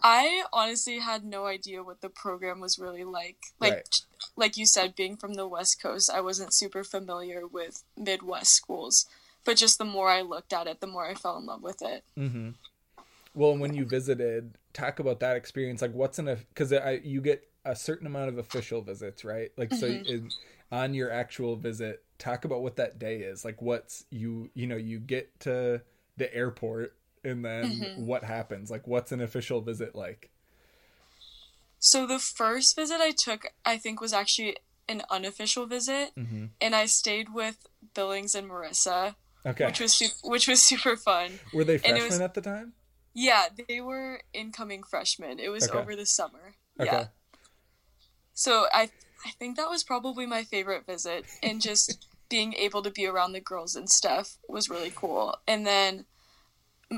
I 0.02 0.44
honestly 0.54 1.00
had 1.00 1.26
no 1.26 1.46
idea 1.46 1.84
what 1.84 2.02
the 2.02 2.10
program 2.10 2.60
was 2.60 2.80
really 2.80 3.04
like. 3.04 3.38
Like, 3.60 3.74
right. 3.74 4.02
like 4.36 4.58
you 4.58 4.65
said, 4.65 4.96
being 4.96 5.18
from 5.18 5.34
the 5.34 5.48
West 5.48 5.82
Coast, 5.82 6.10
I 6.10 6.22
wasn't 6.22 6.54
super 6.54 6.84
familiar 6.84 7.46
with 7.48 7.84
Midwest 7.98 8.54
schools. 8.54 9.08
But 9.45 9.58
just 9.58 9.78
the 9.78 9.86
more 9.86 10.10
I 10.10 10.21
looked 10.21 10.54
at 10.54 10.67
it, 10.67 10.80
the 10.80 10.88
more 10.88 11.06
I 11.06 11.13
fell 11.13 11.38
in 11.38 11.45
love 11.45 11.63
with 11.63 11.82
it. 11.82 12.04
Mm-hmm. 12.17 12.49
Well, 13.34 13.58
when 13.58 13.73
you 13.73 13.86
visited, 13.86 14.56
talk 14.73 14.99
about 14.99 15.19
that 15.21 15.36
experience. 15.38 15.82
Like, 15.82 15.93
what's 15.93 16.19
in 16.19 16.28
a 16.28 16.36
because 16.36 16.73
you 17.04 17.21
get 17.21 17.49
a 17.65 17.75
certain 17.75 18.08
amount 18.08 18.30
of 18.30 18.38
official 18.38 18.82
visits, 18.82 19.23
right? 19.23 19.52
Like 19.58 19.73
so 19.73 19.88
mm-hmm. 19.88 20.06
in, 20.06 20.30
on 20.71 20.93
your 20.93 21.12
actual 21.12 21.56
visit, 21.56 22.04
talk 22.17 22.45
about 22.45 22.62
what 22.62 22.78
that 22.78 22.99
day 22.99 23.17
is. 23.17 23.43
Like 23.43 23.62
what's 23.62 24.06
you 24.10 24.49
you 24.54 24.67
know, 24.67 24.78
you 24.78 24.99
get 24.99 25.39
to 25.41 25.82
the 26.17 26.34
airport 26.34 26.95
and 27.23 27.43
then 27.43 27.65
mm-hmm. 27.65 28.06
what 28.06 28.23
happens? 28.23 28.71
Like 28.71 28.88
what's 28.88 29.12
an 29.12 29.21
official 29.21 29.62
visit 29.62 29.95
like? 29.95 30.30
So 31.80 32.06
the 32.06 32.19
first 32.19 32.75
visit 32.75 32.99
I 32.99 33.12
took, 33.12 33.47
I 33.65 33.78
think 33.78 34.02
was 34.02 34.13
actually 34.13 34.58
an 34.88 35.04
unofficial 35.10 35.65
visit 35.65 36.12
mm-hmm. 36.17 36.45
and 36.60 36.75
I 36.75 36.86
stayed 36.86 37.34
with 37.34 37.67
Billings 37.93 38.36
and 38.36 38.49
Marissa. 38.49 39.15
Okay. 39.45 39.65
Which 39.65 39.80
was 39.80 39.93
su- 39.93 40.30
which 40.30 40.47
was 40.47 40.62
super 40.62 40.95
fun. 40.95 41.39
Were 41.54 41.63
they 41.63 41.78
freshmen 41.78 42.06
was, 42.06 42.19
at 42.19 42.34
the 42.34 42.41
time? 42.41 42.73
Yeah, 43.13 43.45
they 43.67 43.82
were 43.82 44.21
incoming 44.34 44.84
freshmen. 44.84 45.39
It 45.39 45.49
was 45.49 45.69
okay. 45.69 45.78
over 45.78 45.95
the 45.95 46.06
summer. 46.06 46.56
Okay. 46.80 46.91
Yeah. 46.91 47.08
So 48.34 48.67
I 48.73 48.89
I 49.25 49.32
think 49.38 49.58
that 49.58 49.69
was 49.69 49.84
probably 49.84 50.25
my 50.25 50.43
favorite 50.43 50.86
visit 50.86 51.25
and 51.43 51.62
just 51.62 52.08
being 52.30 52.54
able 52.54 52.82
to 52.84 52.91
be 52.91 53.06
around 53.06 53.34
the 53.34 53.41
girls 53.41 53.75
and 53.75 53.89
stuff 53.89 54.38
was 54.47 54.69
really 54.69 54.91
cool. 54.93 55.36
And 55.47 55.65
then 55.65 56.06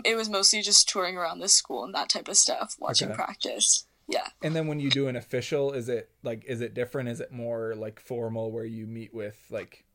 it 0.04 0.16
was 0.16 0.30
mostly 0.30 0.62
just 0.62 0.90
touring 0.90 1.18
around 1.18 1.40
the 1.40 1.48
school 1.48 1.84
and 1.84 1.96
that 1.96 2.10
type 2.10 2.28
of 2.28 2.38
stuff, 2.38 2.76
watching 2.80 3.10
okay. 3.10 3.16
practice. 3.16 3.86
Yeah. 4.08 4.28
And 4.42 4.56
then 4.56 4.68
when 4.68 4.80
you 4.80 4.90
do 4.90 5.08
an 5.08 5.16
official, 5.16 5.72
is 5.72 5.88
it 5.88 6.10
like 6.24 6.44
is 6.46 6.62
it 6.62 6.74
different? 6.74 7.10
Is 7.10 7.22
it 7.22 7.32
more 7.32 7.76
like 7.76 8.00
formal 8.00 8.52
where 8.52 8.66
you 8.66 8.88
meet 8.88 9.14
with 9.14 9.38
like 9.50 9.86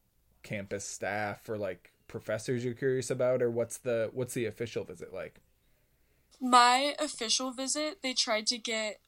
campus 0.43 0.85
staff 0.85 1.49
or 1.49 1.59
like 1.59 1.93
professors 2.17 2.65
you're 2.65 2.73
curious 2.73 3.11
about 3.11 3.43
or 3.43 3.51
what's 3.51 3.77
the 3.77 4.11
what's 4.15 4.33
the 4.33 4.47
official 4.47 4.85
visit 4.85 5.13
like? 5.13 5.41
My 6.41 6.95
official 6.99 7.51
visit, 7.53 7.99
they 8.03 8.15
tried 8.15 8.47
to 8.49 8.59
get 8.59 9.01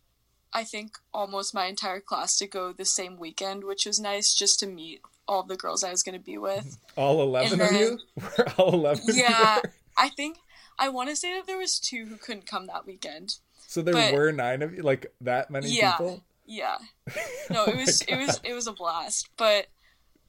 I 0.53 0.65
think 0.65 0.99
almost 1.13 1.55
my 1.55 1.67
entire 1.67 2.01
class 2.01 2.37
to 2.39 2.47
go 2.47 2.73
the 2.73 2.85
same 2.85 3.19
weekend, 3.19 3.65
which 3.65 3.87
was 3.87 3.99
nice 3.99 4.35
just 4.35 4.61
to 4.61 4.67
meet 4.67 5.01
all 5.27 5.43
the 5.43 5.57
girls 5.57 5.85
I 5.85 5.91
was 5.91 6.03
going 6.03 6.19
to 6.19 6.25
be 6.25 6.39
with. 6.39 6.79
All 6.97 7.21
11 7.23 7.59
then, 7.59 7.75
of 7.75 7.81
you? 7.81 7.99
all 8.57 8.73
11 8.73 9.05
Yeah. 9.13 9.61
I 9.97 10.09
think 10.09 10.39
I 10.79 10.89
want 10.89 11.11
to 11.11 11.17
say 11.17 11.35
that 11.35 11.47
there 11.47 11.59
was 11.59 11.79
two 11.79 12.07
who 12.07 12.17
couldn't 12.17 12.47
come 12.47 12.67
that 12.67 12.87
weekend. 12.87 13.37
So 13.67 13.83
there 13.83 13.93
but, 13.93 14.15
were 14.15 14.33
9 14.33 14.63
of 14.63 14.75
you 14.75 14.83
like 14.83 15.13
that 15.21 15.51
many 15.51 15.69
yeah, 15.69 15.93
people? 15.93 16.23
Yeah. 16.47 16.79
No, 17.51 17.65
it 17.65 17.75
oh 17.75 17.79
was 17.79 18.03
it 18.03 18.17
was 18.17 18.41
it 18.45 18.53
was 18.53 18.67
a 18.67 18.73
blast, 18.73 19.29
but 19.39 19.69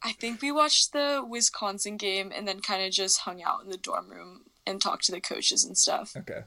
I 0.01 0.13
think 0.13 0.41
we 0.41 0.51
watched 0.51 0.93
the 0.93 1.23
Wisconsin 1.27 1.97
game 1.97 2.31
and 2.33 2.47
then 2.47 2.61
kind 2.61 2.83
of 2.83 2.91
just 2.91 3.19
hung 3.19 3.43
out 3.43 3.63
in 3.63 3.69
the 3.69 3.77
dorm 3.77 4.09
room 4.09 4.45
and 4.65 4.81
talked 4.81 5.05
to 5.05 5.11
the 5.11 5.21
coaches 5.21 5.65
and 5.65 5.77
stuff. 5.77 6.15
Okay. 6.15 6.43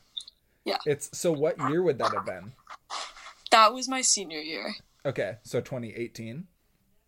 Yeah. 0.64 0.78
It's 0.86 1.16
so 1.16 1.32
what 1.32 1.58
year 1.70 1.82
would 1.82 1.98
that 1.98 2.14
have 2.14 2.24
been? 2.24 2.52
That 3.50 3.74
was 3.74 3.88
my 3.88 4.00
senior 4.00 4.40
year. 4.40 4.74
Okay, 5.04 5.36
so 5.42 5.60
2018. 5.60 6.46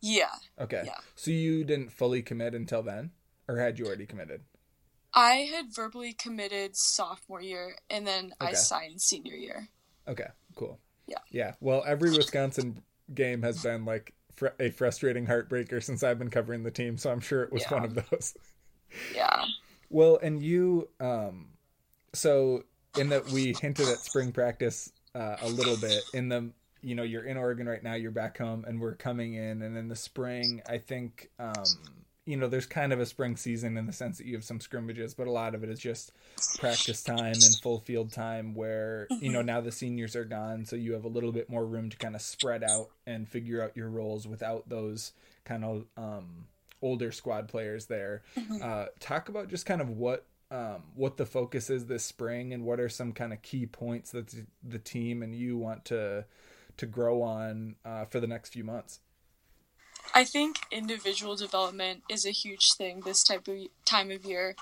Yeah. 0.03 0.27
Okay. 0.61 0.83
Yeah. 0.85 0.99
So 1.15 1.31
you 1.31 1.65
didn't 1.65 1.93
fully 1.93 2.23
commit 2.23 2.55
until 2.55 2.83
then, 2.83 3.13
or 3.49 3.59
had 3.59 3.79
you 3.79 3.87
already 3.87 4.07
committed? 4.07 4.43
I 5.15 5.49
had 5.55 5.73
verbally 5.73 6.13
committed 6.13 6.77
sophomore 6.77 7.41
year, 7.41 7.77
and 7.89 8.07
then 8.07 8.35
okay. 8.43 8.51
I 8.51 8.53
signed 8.55 9.01
senior 9.01 9.37
year. 9.37 9.69
Okay. 10.09 10.27
Cool. 10.57 10.79
Yeah. 11.07 11.19
Yeah. 11.31 11.53
Well, 11.61 11.85
every 11.87 12.11
Wisconsin 12.11 12.83
game 13.15 13.43
has 13.43 13.63
been 13.63 13.85
like 13.85 14.13
fr- 14.37 14.49
a 14.61 14.71
frustrating 14.71 15.27
heartbreaker 15.27 15.83
since 15.83 16.03
I've 16.03 16.19
been 16.19 16.31
covering 16.31 16.63
the 16.63 16.71
team, 16.71 16.97
so 16.97 17.11
I'm 17.11 17.21
sure 17.21 17.43
it 17.43 17.53
was 17.53 17.63
Yeah. 17.63 17.75
one 17.75 17.85
of 17.85 17.95
those. 17.95 18.35
Yeah. 19.13 19.45
Well, 19.91 20.21
and 20.23 20.41
you, 20.41 20.89
um, 21.01 21.49
so 22.13 22.63
in 22.97 23.09
that 23.09 23.27
we 23.31 23.53
hinted 23.61 23.89
at 23.89 23.99
spring 23.99 24.31
practice 24.31 24.93
uh, 25.17 25.37
a 25.41 25.49
little 25.49 25.77
bit. 25.77 26.01
In 26.13 26.29
the, 26.29 26.53
you 26.81 26.95
know, 26.95 27.03
you're 27.03 27.25
in 27.25 27.37
Oregon 27.37 27.69
right 27.69 27.83
now. 27.83 27.95
You're 27.95 28.13
back 28.13 28.39
home, 28.39 28.65
and 28.69 28.81
we're 28.81 28.95
coming 28.95 29.35
in. 29.35 29.63
And 29.63 29.77
in 29.77 29.89
the 29.89 29.97
spring, 29.97 30.63
I 30.69 30.79
think, 30.79 31.31
um, 31.41 31.65
you 32.27 32.37
know, 32.37 32.49
there's 32.49 32.67
kind 32.67 32.93
of 32.93 33.01
a 33.01 33.07
spring 33.07 33.37
season 33.37 33.77
in 33.77 33.87
the 33.87 33.93
sense 33.93 34.19
that 34.19 34.27
you 34.27 34.35
have 34.35 34.45
some 34.45 34.61
scrimmages, 34.61 35.15
but 35.15 35.27
a 35.27 35.31
lot 35.31 35.55
of 35.55 35.63
it 35.63 35.69
is 35.71 35.79
just 35.79 36.13
practice 36.59 37.03
time 37.03 37.35
and 37.35 37.57
full 37.63 37.79
field 37.81 38.13
time. 38.13 38.55
Where 38.55 39.07
you 39.21 39.31
know 39.31 39.43
now 39.43 39.61
the 39.61 39.73
seniors 39.73 40.17
are 40.17 40.25
gone, 40.25 40.65
so 40.65 40.77
you 40.77 40.93
have 40.95 41.05
a 41.05 41.09
little 41.09 41.33
bit 41.33 41.51
more 41.51 41.65
room 41.67 41.91
to 41.91 41.97
kind 41.97 42.15
of 42.15 42.23
spread 42.23 42.65
out 42.65 42.89
and 43.07 43.29
figure 43.29 43.63
out 43.63 43.77
your 43.77 43.89
roles 43.89 44.27
without 44.27 44.69
those 44.69 45.13
kind 45.45 45.65
of 45.65 45.85
um, 45.97 46.47
older 46.81 47.13
squad 47.13 47.49
players 47.49 47.87
there. 47.87 48.23
Uh, 48.63 48.87
talk 49.01 49.29
about 49.29 49.49
just 49.49 49.67
kind 49.67 49.81
of 49.81 49.91
what 49.91 50.25
um, 50.51 50.83
what 50.95 51.17
the 51.17 51.27
focus 51.27 51.69
is 51.71 51.87
this 51.87 52.05
spring 52.05 52.53
and 52.53 52.65
what 52.65 52.79
are 52.81 52.89
some 52.89 53.13
kind 53.13 53.33
of 53.33 53.43
key 53.43 53.67
points 53.67 54.11
that 54.13 54.29
the- 54.29 54.47
the 54.63 54.79
team 54.79 55.23
and 55.23 55.35
you 55.35 55.57
want 55.59 55.85
to 55.87 56.25
to 56.77 56.87
grow 56.87 57.23
on 57.23 57.77
uh, 57.85 58.05
for 58.07 58.19
the 58.21 58.27
next 58.27 58.53
few 58.53 58.65
months. 58.65 59.01
I 60.15 60.25
think 60.25 60.61
individual 60.71 61.35
development 61.35 62.05
is 62.09 62.25
a 62.25 62.31
huge 62.31 62.75
thing 62.75 63.01
this 63.01 63.25
type 63.25 63.49
of 63.49 63.57
time 63.85 64.13
of 64.13 64.25
year. 64.25 64.55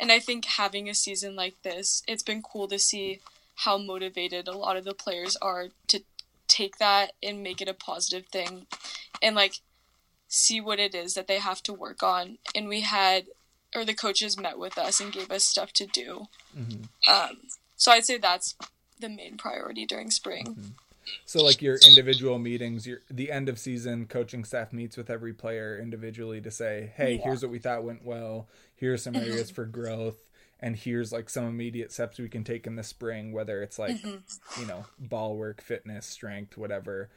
And 0.00 0.10
I 0.10 0.18
think 0.18 0.46
having 0.46 0.88
a 0.88 0.94
season 0.94 1.36
like 1.36 1.62
this, 1.62 2.02
it's 2.08 2.22
been 2.22 2.42
cool 2.42 2.66
to 2.68 2.78
see 2.78 3.20
how 3.56 3.76
motivated 3.76 4.48
a 4.48 4.56
lot 4.56 4.76
of 4.76 4.84
the 4.84 4.94
players 4.94 5.36
are 5.36 5.68
to 5.88 6.00
take 6.48 6.78
that 6.78 7.12
and 7.22 7.42
make 7.42 7.60
it 7.60 7.68
a 7.68 7.74
positive 7.74 8.26
thing 8.26 8.66
and 9.22 9.36
like 9.36 9.60
see 10.28 10.60
what 10.60 10.80
it 10.80 10.94
is 10.94 11.14
that 11.14 11.26
they 11.28 11.38
have 11.38 11.62
to 11.64 11.72
work 11.72 12.02
on. 12.02 12.38
And 12.54 12.66
we 12.68 12.80
had, 12.80 13.26
or 13.76 13.84
the 13.84 13.94
coaches 13.94 14.38
met 14.40 14.58
with 14.58 14.78
us 14.78 15.00
and 15.00 15.12
gave 15.12 15.30
us 15.30 15.44
stuff 15.44 15.72
to 15.74 15.86
do. 15.86 16.28
Um, 17.08 17.42
so 17.76 17.92
I'd 17.92 18.06
say 18.06 18.16
that's 18.18 18.56
the 18.98 19.08
main 19.08 19.36
priority 19.36 19.84
during 19.84 20.10
spring. 20.10 20.74
So 21.26 21.42
like 21.42 21.62
your 21.62 21.76
individual 21.76 22.38
meetings, 22.38 22.86
your 22.86 23.00
the 23.10 23.30
end 23.32 23.48
of 23.48 23.58
season 23.58 24.06
coaching 24.06 24.44
staff 24.44 24.72
meets 24.72 24.96
with 24.96 25.10
every 25.10 25.32
player 25.32 25.78
individually 25.78 26.40
to 26.42 26.50
say, 26.50 26.92
"Hey, 26.96 27.16
Yeah. 27.16 27.24
here's 27.24 27.42
what 27.42 27.50
we 27.50 27.58
thought 27.58 27.82
went 27.84 28.04
well. 28.04 28.48
Here's 28.76 29.02
some 29.02 29.16
areas 29.16 29.50
for 29.50 29.64
growth." 29.64 30.18
And 30.60 30.76
here's 30.76 31.12
like 31.12 31.28
some 31.28 31.44
immediate 31.46 31.92
steps 31.92 32.18
we 32.18 32.28
can 32.28 32.44
take 32.44 32.66
in 32.66 32.76
the 32.76 32.82
spring, 32.82 33.32
whether 33.32 33.62
it's 33.62 33.78
like, 33.78 33.96
you 34.56 34.66
know, 34.66 34.84
ball 34.98 35.36
work, 35.36 35.60
fitness, 35.60 36.06
strength, 36.06 36.56
whatever. 36.56 37.10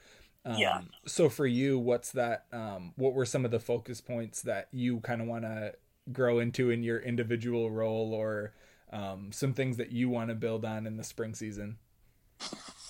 Um, 0.43 0.59
Yeah. 0.59 0.81
So 1.05 1.29
for 1.29 1.45
you, 1.45 1.77
what's 1.79 2.11
that? 2.13 2.45
Um, 2.51 2.93
what 2.97 3.13
were 3.13 3.25
some 3.25 3.45
of 3.45 3.51
the 3.51 3.59
focus 3.59 4.01
points 4.01 4.41
that 4.41 4.67
you 4.71 4.99
kind 5.01 5.21
of 5.21 5.27
want 5.27 5.43
to 5.43 5.75
grow 6.11 6.39
into 6.39 6.69
in 6.71 6.83
your 6.83 6.99
individual 6.99 7.69
role, 7.71 8.13
or 8.13 8.53
um, 8.91 9.31
some 9.31 9.53
things 9.53 9.77
that 9.77 9.91
you 9.91 10.09
want 10.09 10.29
to 10.29 10.35
build 10.35 10.65
on 10.65 10.87
in 10.87 10.97
the 10.97 11.03
spring 11.03 11.33
season? 11.35 11.77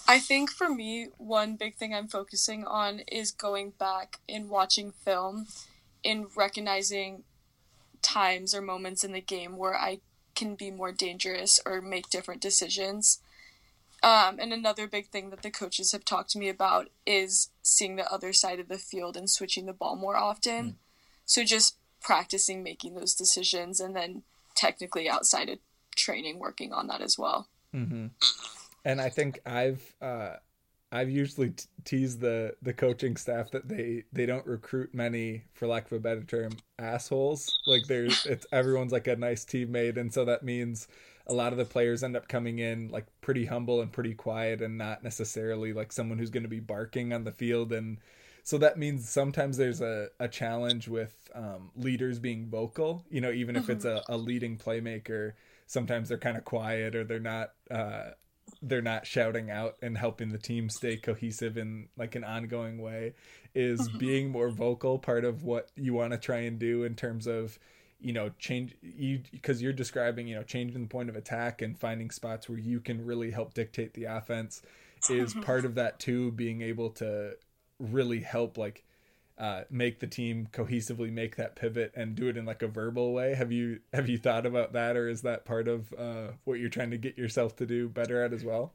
I 0.08 0.20
think 0.20 0.50
for 0.50 0.70
me, 0.70 1.10
one 1.18 1.56
big 1.56 1.76
thing 1.76 1.94
I'm 1.94 2.08
focusing 2.08 2.66
on 2.66 3.02
is 3.12 3.32
going 3.32 3.72
back 3.72 4.20
and 4.30 4.50
watching 4.50 4.92
film 4.92 5.48
and 6.06 6.28
recognizing 6.36 7.24
times 8.02 8.56
or 8.56 8.62
moments 8.62 9.04
in 9.04 9.12
the 9.12 9.22
game 9.22 9.58
where 9.58 9.76
I 9.76 10.00
can 10.34 10.56
be 10.56 10.72
more 10.72 10.92
dangerous 10.92 11.60
or 11.66 11.82
make 11.82 12.10
different 12.10 12.42
decisions. 12.42 13.20
Um, 14.04 14.38
and 14.40 14.54
another 14.54 14.88
big 14.88 15.08
thing 15.08 15.32
that 15.32 15.42
the 15.42 15.52
coaches 15.52 15.92
have 15.92 16.06
talked 16.06 16.30
to 16.32 16.40
me 16.40 16.48
about 16.48 16.90
is 17.06 17.50
seeing 17.62 17.96
the 17.96 18.10
other 18.12 18.32
side 18.32 18.60
of 18.60 18.70
the 18.70 18.78
field 18.78 19.18
and 19.18 19.30
switching 19.30 19.66
the 19.66 19.74
ball 19.74 19.96
more 19.96 20.16
often. 20.16 20.78
So 21.26 21.44
just 21.44 21.78
practicing 22.00 22.64
making 22.64 22.96
those 22.96 23.14
decisions 23.14 23.80
and 23.80 23.96
then 23.96 24.24
technically 24.56 25.10
outside 25.10 25.50
of 25.50 25.60
training 25.96 26.40
working 26.40 26.72
on 26.72 26.88
that 26.88 27.02
as 27.02 27.18
well. 27.18 27.48
hmm 27.74 28.08
And 28.88 29.02
I 29.02 29.10
think 29.10 29.42
I've 29.46 29.96
uh, 30.02 30.36
I've 30.94 31.10
usually 31.10 31.50
t- 31.50 31.66
teased 31.84 32.22
the 32.22 32.56
the 32.62 32.72
coaching 32.72 33.18
staff 33.18 33.52
that 33.52 33.68
they 33.68 34.06
they 34.14 34.26
don't 34.26 34.48
recruit 34.48 34.96
many, 34.96 35.44
for 35.54 35.68
lack 35.68 35.88
of 35.88 35.92
a 35.92 36.00
better 36.00 36.24
term, 36.24 36.54
assholes. 36.80 37.54
Like 37.68 37.84
there's 37.88 38.26
it's 38.30 38.48
everyone's 38.54 38.94
like 38.94 39.08
a 39.08 39.18
nice 39.18 39.44
teammate, 39.44 39.98
and 39.98 40.14
so 40.14 40.24
that 40.24 40.42
means 40.42 40.88
a 41.28 41.34
lot 41.34 41.52
of 41.52 41.58
the 41.58 41.66
players 41.66 42.02
end 42.02 42.16
up 42.16 42.30
coming 42.30 42.60
in 42.60 42.88
like 42.88 43.08
pretty 43.20 43.44
humble 43.44 43.82
and 43.82 43.92
pretty 43.92 44.14
quiet, 44.14 44.62
and 44.62 44.78
not 44.78 45.04
necessarily 45.04 45.74
like 45.74 45.92
someone 45.92 46.18
who's 46.18 46.30
going 46.30 46.44
to 46.44 46.50
be 46.50 46.62
barking 46.62 47.12
on 47.12 47.26
the 47.26 47.34
field 47.34 47.74
and. 47.74 47.98
So 48.44 48.58
that 48.60 48.78
means 48.78 49.10
sometimes 49.10 49.58
there's 49.58 49.82
a, 49.82 50.08
a 50.22 50.30
challenge 50.30 50.88
with 50.88 51.30
um, 51.36 51.70
leaders 51.76 52.18
being 52.18 52.48
vocal, 52.50 53.04
you 53.10 53.20
know, 53.20 53.30
even 53.30 53.58
if 53.58 53.70
it's 53.70 53.84
a, 53.84 54.02
a 54.08 54.16
leading 54.16 54.58
playmaker, 54.58 55.34
sometimes 55.66 56.08
they're 56.08 56.18
kind 56.18 56.38
of 56.38 56.46
quiet 56.46 56.96
or 56.96 57.04
they're 57.04 57.20
not 57.20 57.50
uh, 57.70 58.12
they're 58.62 58.82
not 58.82 59.06
shouting 59.06 59.50
out 59.50 59.76
and 59.82 59.98
helping 59.98 60.30
the 60.30 60.38
team 60.38 60.70
stay 60.70 60.98
cohesive 60.98 61.58
in 61.58 61.88
like 61.98 62.16
an 62.16 62.24
ongoing 62.24 62.80
way 62.80 63.14
is 63.54 63.88
mm-hmm. 63.88 63.98
being 63.98 64.30
more 64.30 64.50
vocal 64.50 64.98
part 64.98 65.24
of 65.26 65.44
what 65.44 65.70
you 65.76 65.94
want 65.94 66.12
to 66.12 66.18
try 66.18 66.40
and 66.40 66.60
do 66.60 66.84
in 66.84 66.96
terms 66.96 67.28
of 67.28 67.60
you 68.00 68.14
know 68.14 68.30
change 68.38 68.76
you 68.82 69.22
because 69.32 69.62
you're 69.62 69.74
describing 69.74 70.28
you 70.28 70.36
know 70.36 70.44
changing 70.44 70.82
the 70.82 70.88
point 70.88 71.10
of 71.10 71.16
attack 71.16 71.62
and 71.62 71.80
finding 71.80 72.10
spots 72.12 72.48
where 72.48 72.60
you 72.60 72.80
can 72.80 73.06
really 73.06 73.32
help 73.32 73.54
dictate 73.54 73.94
the 73.94 74.06
offense 74.06 74.62
is 75.10 75.32
mm-hmm. 75.32 75.42
part 75.42 75.66
of 75.66 75.76
that 75.76 76.00
too 76.00 76.32
being 76.32 76.62
able 76.62 76.90
to 76.90 77.32
really 77.80 78.20
help 78.20 78.58
like 78.58 78.84
uh, 79.38 79.62
make 79.70 80.00
the 80.00 80.08
team 80.08 80.48
cohesively 80.52 81.12
make 81.12 81.36
that 81.36 81.56
pivot 81.56 81.92
and 81.96 82.16
do 82.16 82.28
it 82.28 82.38
in 82.38 82.46
like 82.46 82.64
a 82.64 82.68
verbal 82.68 83.14
way. 83.14 83.36
Have 83.36 83.52
you 83.52 83.80
have 83.94 84.10
you 84.10 84.18
thought 84.18 84.46
about 84.46 84.74
that, 84.74 84.98
or 84.98 85.08
is 85.08 85.22
that 85.22 85.46
part 85.46 85.68
of 85.68 85.94
uh, 85.94 86.30
what 86.44 86.60
you're 86.60 86.70
trying 86.70 86.92
to 86.92 86.98
get 86.98 87.18
yourself 87.18 87.56
to 87.58 87.66
do 87.66 87.88
better 87.88 88.24
at 88.24 88.34
as 88.34 88.44
well? 88.44 88.74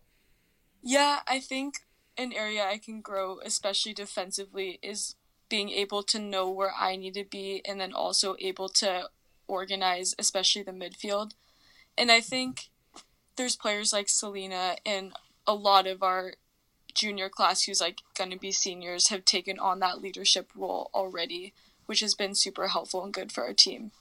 Yeah, 0.83 1.21
I 1.27 1.41
think 1.41 1.81
an 2.17 2.33
area 2.33 2.65
I 2.65 2.79
can 2.79 3.01
grow, 3.01 3.39
especially 3.45 3.95
defensively, 3.95 4.79
is 4.83 5.17
being 5.49 5.71
able 5.71 6.03
to 6.05 6.19
know 6.19 6.49
where 6.49 6.73
I 6.79 6.97
need 6.97 7.15
to 7.15 7.25
be 7.25 7.63
and 7.67 7.81
then 7.81 7.93
also 7.93 8.37
able 8.39 8.69
to 8.69 9.09
organize, 9.47 10.15
especially 10.19 10.63
the 10.63 10.73
midfield. 10.73 11.33
And 11.99 12.11
I 12.11 12.21
think 12.21 12.71
there's 13.37 13.57
players 13.57 13.93
like 13.93 14.09
Selena 14.09 14.77
and 14.87 15.13
a 15.47 15.55
lot 15.55 15.87
of 15.87 16.03
our 16.03 16.35
junior 16.95 17.29
class 17.29 17.65
who's 17.65 17.81
like 17.81 18.01
going 18.17 18.31
to 18.31 18.39
be 18.39 18.53
seniors 18.53 19.09
have 19.09 19.25
taken 19.25 19.59
on 19.59 19.81
that 19.81 20.01
leadership 20.01 20.51
role 20.55 20.91
already, 20.95 21.53
which 21.87 22.01
has 22.01 22.15
been 22.15 22.35
super 22.35 22.69
helpful 22.69 23.05
and 23.05 23.13
good 23.13 23.33
for 23.33 23.45
our 23.45 23.55
team. 23.55 23.93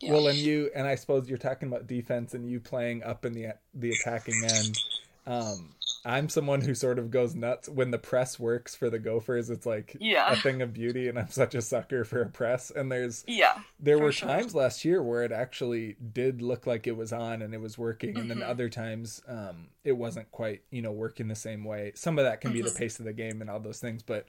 Yeah. 0.00 0.12
Well, 0.12 0.28
and 0.28 0.38
you 0.38 0.70
and 0.74 0.86
I 0.86 0.94
suppose 0.94 1.28
you're 1.28 1.38
talking 1.38 1.68
about 1.68 1.86
defense 1.86 2.32
and 2.32 2.48
you 2.48 2.58
playing 2.58 3.02
up 3.02 3.24
in 3.24 3.34
the 3.34 3.54
the 3.74 3.90
attacking 3.90 4.42
end. 4.42 4.78
Um, 5.26 5.74
I'm 6.04 6.28
someone 6.28 6.62
who 6.62 6.74
sort 6.74 6.98
of 6.98 7.10
goes 7.10 7.34
nuts 7.34 7.68
when 7.68 7.90
the 7.90 7.98
press 7.98 8.38
works 8.38 8.74
for 8.74 8.88
the 8.88 8.98
Gophers. 8.98 9.50
It's 9.50 9.66
like 9.66 9.96
Yeah. 10.00 10.32
a 10.32 10.36
thing 10.36 10.62
of 10.62 10.72
beauty, 10.72 11.08
and 11.08 11.18
I'm 11.18 11.28
such 11.28 11.54
a 11.54 11.60
sucker 11.62 12.04
for 12.04 12.22
a 12.22 12.28
press. 12.30 12.70
And 12.70 12.90
there's 12.90 13.22
yeah. 13.26 13.58
there 13.78 13.98
were 13.98 14.12
sure. 14.12 14.28
times 14.28 14.54
last 14.54 14.84
year 14.84 15.02
where 15.02 15.22
it 15.24 15.32
actually 15.32 15.96
did 16.12 16.40
look 16.40 16.66
like 16.66 16.86
it 16.86 16.96
was 16.96 17.12
on 17.12 17.42
and 17.42 17.52
it 17.52 17.60
was 17.60 17.76
working 17.76 18.16
and 18.16 18.30
Mm-hmm. 18.30 18.40
then 18.40 18.42
other 18.48 18.68
times 18.68 19.20
um, 19.28 19.68
it 19.84 19.92
wasn't 19.92 20.30
quite 20.30 20.62
you 20.70 20.80
know 20.82 20.92
working 20.92 21.28
the 21.28 21.34
same 21.34 21.64
way 21.64 21.92
some 21.94 22.18
of 22.18 22.24
that 22.24 22.40
can 22.40 22.52
be 22.52 22.62
the 22.62 22.68
Mm-hmm. 22.70 22.78
pace 22.78 22.98
of 22.98 23.04
the 23.04 23.12
game 23.12 23.40
and 23.40 23.50
all 23.50 23.60
those 23.60 23.78
things 23.80 24.02
but 24.02 24.26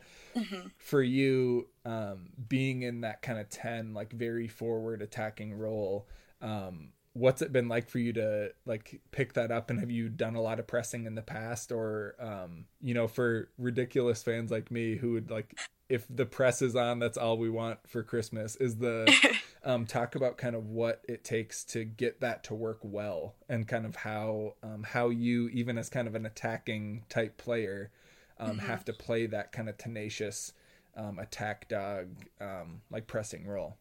for 0.78 1.02
you 1.02 1.68
um, 1.86 2.30
being 2.48 2.82
in 2.84 3.02
that 3.02 3.22
kind 3.22 3.40
of 3.40 3.50
10 3.50 3.94
like 3.94 4.12
very 4.12 4.48
forward 4.48 5.02
attacking 5.02 5.54
role 5.54 6.08
um, 6.42 6.90
what's 7.14 7.42
it 7.42 7.52
been 7.52 7.68
like 7.68 7.90
for 7.90 8.00
you 8.00 8.14
to 8.14 8.52
like 8.66 9.02
pick 9.12 9.34
that 9.34 9.52
up? 9.52 9.70
And 9.70 9.80
have 9.80 9.92
you 9.92 10.10
done 10.10 10.36
a 10.36 10.42
lot 10.42 10.60
of 10.60 10.68
pressing 10.68 11.06
in 11.06 11.16
the 11.16 11.22
past? 11.22 11.72
Or 11.72 12.16
um, 12.20 12.66
you 12.82 12.94
know 12.94 13.08
for 13.08 13.50
ridiculous 13.58 14.24
fans 14.24 14.52
like 14.52 14.72
me 14.72 14.96
who 14.96 15.14
would 15.14 15.30
like 15.30 15.58
if 15.92 16.06
the 16.10 16.26
press 16.26 16.62
is 16.62 16.74
on 16.74 17.00
that's 17.00 17.18
all 17.18 17.38
we 17.38 17.50
want 17.50 17.78
for 17.86 18.02
christmas 18.02 18.56
is 18.56 18.78
the 18.78 19.14
um, 19.66 19.86
talk 19.86 20.16
about 20.16 20.38
kind 20.38 20.56
of 20.56 20.68
what 20.68 21.02
it 21.08 21.24
takes 21.24 21.66
to 21.66 21.84
get 21.84 22.22
that 22.22 22.46
to 22.46 22.56
work 22.56 22.80
well 22.82 23.36
and 23.50 23.68
kind 23.68 23.86
of 23.86 23.98
how 23.98 24.54
um, 24.64 24.84
how 24.84 25.10
you 25.10 25.50
even 25.50 25.78
as 25.78 25.90
kind 25.90 26.08
of 26.08 26.16
an 26.16 26.26
attacking 26.26 27.04
type 27.10 27.38
player 27.38 27.92
um, 28.40 28.58
have 28.58 28.86
to 28.86 28.94
play 28.94 29.26
that 29.26 29.52
kind 29.52 29.68
of 29.68 29.78
tenacious 29.78 30.54
um, 30.96 31.20
attack 31.20 31.68
dog 31.68 32.08
um, 32.40 32.82
like 32.90 33.06
pressing 33.06 33.46
role 33.46 33.76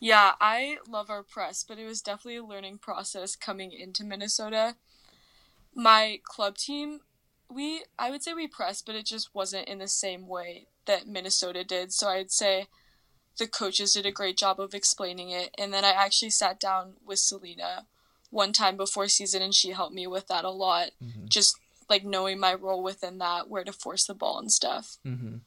Yeah, 0.00 0.32
I 0.40 0.78
love 0.88 1.10
our 1.10 1.22
press, 1.22 1.62
but 1.62 1.78
it 1.78 1.84
was 1.84 2.00
definitely 2.00 2.36
a 2.36 2.44
learning 2.44 2.78
process 2.78 3.36
coming 3.36 3.70
into 3.70 4.02
Minnesota. 4.02 4.76
My 5.74 6.20
club 6.24 6.56
team, 6.56 7.00
we 7.50 7.84
I 7.98 8.10
would 8.10 8.22
say 8.22 8.32
we 8.32 8.48
pressed, 8.48 8.86
but 8.86 8.94
it 8.94 9.04
just 9.04 9.34
wasn't 9.34 9.68
in 9.68 9.78
the 9.78 9.88
same 9.88 10.26
way 10.26 10.66
that 10.86 11.06
Minnesota 11.06 11.62
did. 11.64 11.92
So 11.92 12.08
I'd 12.08 12.32
say 12.32 12.66
the 13.38 13.46
coaches 13.46 13.92
did 13.92 14.06
a 14.06 14.12
great 14.12 14.36
job 14.36 14.58
of 14.58 14.74
explaining 14.74 15.30
it. 15.30 15.54
And 15.58 15.72
then 15.72 15.84
I 15.84 15.90
actually 15.90 16.30
sat 16.30 16.58
down 16.58 16.94
with 17.04 17.18
Selena 17.18 17.86
one 18.30 18.52
time 18.52 18.76
before 18.76 19.08
season 19.08 19.42
and 19.42 19.54
she 19.54 19.70
helped 19.70 19.94
me 19.94 20.06
with 20.06 20.28
that 20.28 20.44
a 20.44 20.50
lot. 20.50 20.90
Mm-hmm. 21.02 21.26
Just 21.28 21.56
like 21.90 22.04
knowing 22.04 22.38
my 22.40 22.54
role 22.54 22.82
within 22.82 23.18
that, 23.18 23.50
where 23.50 23.64
to 23.64 23.72
force 23.72 24.06
the 24.06 24.14
ball 24.14 24.38
and 24.38 24.50
stuff. 24.50 24.96
Mm-hmm. 25.06 25.38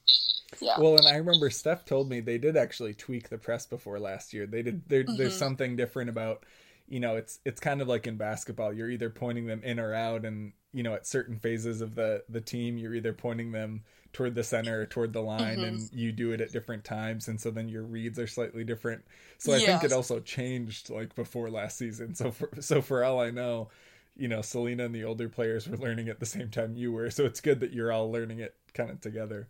Yeah. 0.61 0.79
Well, 0.79 0.97
and 0.97 1.07
I 1.07 1.15
remember 1.15 1.49
Steph 1.49 1.85
told 1.85 2.09
me 2.09 2.19
they 2.19 2.37
did 2.37 2.55
actually 2.57 2.93
tweak 2.93 3.29
the 3.29 3.39
press 3.39 3.65
before 3.65 3.99
last 3.99 4.33
year. 4.33 4.45
They 4.45 4.61
did. 4.61 4.87
Mm-hmm. 4.87 5.15
There's 5.17 5.35
something 5.35 5.75
different 5.75 6.09
about, 6.11 6.43
you 6.87 6.99
know, 6.99 7.15
it's 7.15 7.39
it's 7.43 7.59
kind 7.59 7.81
of 7.81 7.87
like 7.87 8.05
in 8.05 8.17
basketball. 8.17 8.71
You're 8.73 8.91
either 8.91 9.09
pointing 9.09 9.47
them 9.47 9.63
in 9.63 9.79
or 9.79 9.95
out, 9.95 10.25
and 10.25 10.53
you 10.71 10.83
know, 10.83 10.93
at 10.93 11.07
certain 11.07 11.39
phases 11.39 11.81
of 11.81 11.95
the 11.95 12.23
the 12.29 12.41
team, 12.41 12.77
you're 12.77 12.93
either 12.93 13.13
pointing 13.13 13.51
them 13.51 13.81
toward 14.11 14.35
the 14.35 14.43
center 14.43 14.81
or 14.81 14.85
toward 14.85 15.11
the 15.11 15.21
line, 15.21 15.57
Mm-hmm. 15.57 15.63
and 15.63 15.89
you 15.91 16.11
do 16.11 16.33
it 16.33 16.41
at 16.41 16.51
different 16.51 16.83
times, 16.83 17.27
and 17.27 17.41
so 17.41 17.49
then 17.49 17.67
your 17.67 17.81
reads 17.81 18.19
are 18.19 18.27
slightly 18.27 18.63
different. 18.63 19.03
So 19.39 19.53
I 19.53 19.59
think 19.59 19.83
it 19.83 19.91
also 19.91 20.19
changed 20.19 20.91
like 20.91 21.15
before 21.15 21.49
last 21.49 21.79
season. 21.79 22.13
So 22.13 22.29
for 22.29 22.49
so 22.59 22.81
for 22.83 23.03
all 23.03 23.19
I 23.19 23.31
know. 23.31 23.69
You 24.15 24.27
know, 24.27 24.41
Selena 24.41 24.85
and 24.85 24.93
the 24.95 25.03
older 25.03 25.29
players 25.29 25.67
were 25.67 25.77
learning 25.77 26.07
at 26.09 26.19
the 26.19 26.25
same 26.25 26.49
time 26.49 26.75
you 26.75 26.91
were, 26.91 27.09
so 27.09 27.25
it's 27.25 27.41
good 27.41 27.59
that 27.61 27.73
you're 27.73 27.91
all 27.91 28.11
learning 28.11 28.39
it 28.39 28.55
kind 28.73 28.89
of 28.89 29.01
together. 29.01 29.49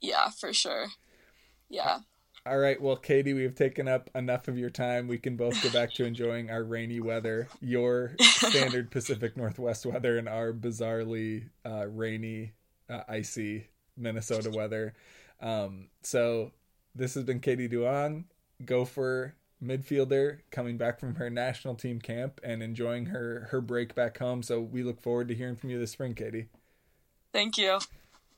yeah, 0.00 0.30
for 0.30 0.52
sure. 0.52 0.86
Yeah. 1.68 2.00
All 2.46 2.58
right, 2.58 2.80
well, 2.80 2.94
Katie, 2.96 3.34
we've 3.34 3.56
taken 3.56 3.88
up 3.88 4.08
enough 4.14 4.46
of 4.46 4.56
your 4.56 4.70
time. 4.70 5.08
We 5.08 5.18
can 5.18 5.36
both 5.36 5.60
go 5.64 5.70
back 5.70 5.92
to 5.94 6.04
enjoying 6.06 6.48
our 6.48 6.62
rainy 6.62 7.00
weather, 7.00 7.48
your 7.60 8.14
standard 8.20 8.92
Pacific 8.92 9.36
Northwest 9.36 9.84
weather, 9.84 10.16
and 10.16 10.28
our 10.28 10.52
bizarrely 10.52 11.48
uh, 11.64 11.88
rainy, 11.88 12.52
uh, 12.88 13.00
icy 13.08 13.66
Minnesota 13.96 14.50
weather. 14.54 14.94
Um, 15.40 15.88
so, 16.04 16.52
this 16.94 17.14
has 17.14 17.24
been 17.24 17.40
Katie 17.40 17.68
Duong, 17.68 18.26
Gopher 18.64 19.34
midfielder, 19.62 20.40
coming 20.50 20.76
back 20.76 21.00
from 21.00 21.16
her 21.16 21.30
national 21.30 21.74
team 21.74 22.00
camp 22.00 22.40
and 22.42 22.62
enjoying 22.62 23.06
her 23.06 23.48
her 23.50 23.60
break 23.60 23.94
back 23.94 24.18
home. 24.18 24.42
So, 24.42 24.60
we 24.60 24.82
look 24.82 25.00
forward 25.00 25.28
to 25.28 25.34
hearing 25.34 25.56
from 25.56 25.70
you 25.70 25.78
this 25.78 25.92
spring, 25.92 26.14
Katie. 26.14 26.48
Thank 27.32 27.58
you. 27.58 27.78